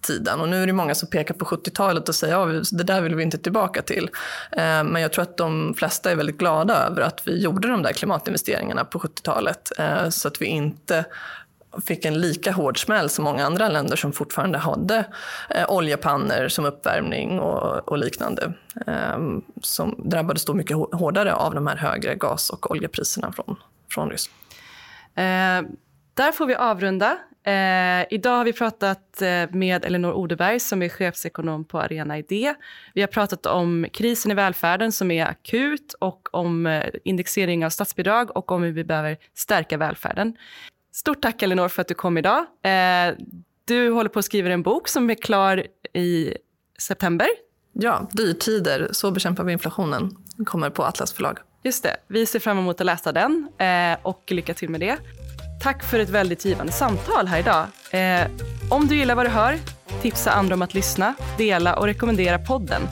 tiden. 0.00 0.40
Och 0.40 0.48
nu 0.48 0.62
är 0.62 0.66
det 0.66 0.72
många 0.72 0.94
som 0.94 1.08
pekar 1.08 1.34
på 1.34 1.44
70-talet 1.44 2.08
och 2.08 2.14
säger 2.14 2.48
att 2.48 2.54
ja, 2.54 2.78
det 2.78 2.84
där 2.84 3.00
vill 3.00 3.14
vi 3.14 3.22
inte 3.22 3.38
tillbaka 3.38 3.82
till. 3.82 4.10
Men 4.56 4.96
jag 4.96 5.12
tror 5.12 5.22
att 5.22 5.36
de 5.36 5.74
flesta 5.74 6.10
är 6.10 6.16
väldigt 6.16 6.38
glada 6.38 6.86
över 6.86 7.02
att 7.02 7.22
vi 7.24 7.42
gjorde 7.42 7.68
de 7.68 7.82
där 7.82 7.92
klimatinvesteringarna 7.92 8.84
på 8.84 8.98
70-talet 8.98 9.72
så 10.10 10.28
att 10.28 10.42
vi 10.42 10.46
inte 10.46 11.04
fick 11.86 12.04
en 12.04 12.20
lika 12.20 12.52
hård 12.52 12.82
smäll 12.82 13.08
som 13.08 13.24
många 13.24 13.46
andra 13.46 13.68
länder 13.68 13.96
som 13.96 14.12
fortfarande 14.12 14.58
hade 14.58 15.04
eh, 15.50 15.70
oljepannor 15.70 16.48
som 16.48 16.64
uppvärmning 16.64 17.40
och, 17.40 17.88
och 17.88 17.98
liknande. 17.98 18.52
Eh, 18.86 19.18
som 19.62 19.94
drabbades 19.98 20.44
då 20.44 20.54
mycket 20.54 20.76
hårdare 20.76 21.34
av 21.34 21.54
de 21.54 21.66
här 21.66 21.76
högre 21.76 22.14
gas 22.14 22.50
och 22.50 22.70
oljepriserna 22.70 23.32
från, 23.32 23.56
från 23.90 24.10
Ryssland. 24.10 24.36
Eh, 25.14 25.70
där 26.14 26.32
får 26.32 26.46
vi 26.46 26.54
avrunda. 26.54 27.18
Eh, 27.42 28.06
idag 28.10 28.36
har 28.36 28.44
vi 28.44 28.52
pratat 28.52 29.22
eh, 29.22 29.50
med 29.50 29.84
Elinor 29.84 30.12
Odeberg 30.12 30.60
som 30.60 30.82
är 30.82 30.88
chefsekonom 30.88 31.64
på 31.64 31.80
Arena 31.80 32.18
Idé. 32.18 32.54
Vi 32.94 33.00
har 33.00 33.08
pratat 33.08 33.46
om 33.46 33.86
krisen 33.92 34.30
i 34.30 34.34
välfärden 34.34 34.92
som 34.92 35.10
är 35.10 35.26
akut 35.26 35.94
och 35.98 36.28
om 36.32 36.66
eh, 36.66 36.86
indexering 37.04 37.64
av 37.64 37.70
statsbidrag 37.70 38.36
och 38.36 38.52
om 38.52 38.62
hur 38.62 38.72
vi 38.72 38.84
behöver 38.84 39.16
stärka 39.34 39.76
välfärden. 39.76 40.36
Stort 40.92 41.22
tack 41.22 41.42
Elinor 41.42 41.68
för 41.68 41.82
att 41.82 41.88
du 41.88 41.94
kom 41.94 42.18
idag. 42.18 42.38
Eh, 42.38 43.14
du 43.64 43.90
håller 43.90 44.10
på 44.10 44.18
att 44.18 44.24
skriva 44.24 44.50
en 44.50 44.62
bok 44.62 44.88
som 44.88 45.10
är 45.10 45.14
klar 45.14 45.66
i 45.94 46.34
september. 46.78 47.28
Ja, 47.72 48.08
Dyrtider, 48.12 48.88
så 48.92 49.10
bekämpar 49.10 49.44
vi 49.44 49.52
inflationen. 49.52 50.16
Kommer 50.44 50.70
på 50.70 50.84
Atlas 50.84 51.12
förlag. 51.12 51.38
Just 51.62 51.82
det. 51.82 51.96
Vi 52.06 52.26
ser 52.26 52.38
fram 52.38 52.58
emot 52.58 52.80
att 52.80 52.86
läsa 52.86 53.12
den 53.12 53.48
eh, 53.58 53.98
och 54.02 54.22
lycka 54.28 54.54
till 54.54 54.68
med 54.68 54.80
det. 54.80 54.96
Tack 55.62 55.84
för 55.84 55.98
ett 55.98 56.08
väldigt 56.08 56.44
givande 56.44 56.72
samtal 56.72 57.26
här 57.26 57.38
idag. 57.38 57.66
Eh, 57.90 58.30
om 58.70 58.86
du 58.86 58.96
gillar 58.96 59.14
vad 59.14 59.26
du 59.26 59.30
hör, 59.30 59.58
tipsa 60.02 60.30
andra 60.30 60.54
om 60.54 60.62
att 60.62 60.74
lyssna, 60.74 61.14
dela 61.38 61.76
och 61.76 61.84
rekommendera 61.84 62.38
podden. 62.38 62.82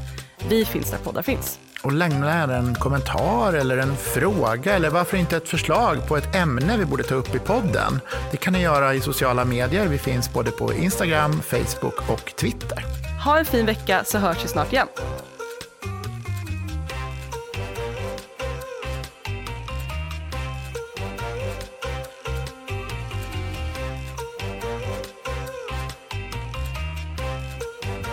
Vi 0.48 0.64
finns 0.64 0.90
där 0.90 0.98
poddar 0.98 1.22
finns. 1.22 1.58
Och 1.88 1.94
lämna 1.94 2.56
en 2.56 2.74
kommentar 2.74 3.52
eller 3.52 3.78
en 3.78 3.96
fråga 3.96 4.74
eller 4.74 4.90
varför 4.90 5.16
inte 5.16 5.36
ett 5.36 5.48
förslag 5.48 6.08
på 6.08 6.16
ett 6.16 6.34
ämne 6.34 6.76
vi 6.76 6.84
borde 6.84 7.02
ta 7.02 7.14
upp 7.14 7.34
i 7.34 7.38
podden. 7.38 8.00
Det 8.30 8.36
kan 8.36 8.52
ni 8.52 8.62
göra 8.62 8.94
i 8.94 9.00
sociala 9.00 9.44
medier. 9.44 9.88
Vi 9.88 9.98
finns 9.98 10.32
både 10.32 10.50
på 10.50 10.74
Instagram, 10.74 11.42
Facebook 11.42 12.10
och 12.10 12.32
Twitter. 12.36 12.84
Ha 13.24 13.38
en 13.38 13.44
fin 13.44 13.66
vecka 13.66 14.04
så 14.04 14.18
hörs 14.18 14.44
vi 14.44 14.48
snart 14.48 14.72
igen. 14.72 14.86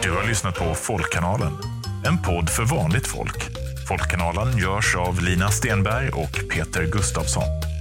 Du 0.04 0.12
har 0.12 0.28
lyssnat 0.28 0.56
på 0.56 0.74
Folkkanalen 0.74 1.52
en 2.08 2.22
podd 2.22 2.50
för 2.50 2.64
vanligt 2.64 3.08
folk. 3.08 3.55
Folkkanalen 3.88 4.58
görs 4.58 4.96
av 4.96 5.22
Lina 5.22 5.52
Stenberg 5.52 6.10
och 6.10 6.50
Peter 6.50 6.86
Gustafsson. 6.86 7.75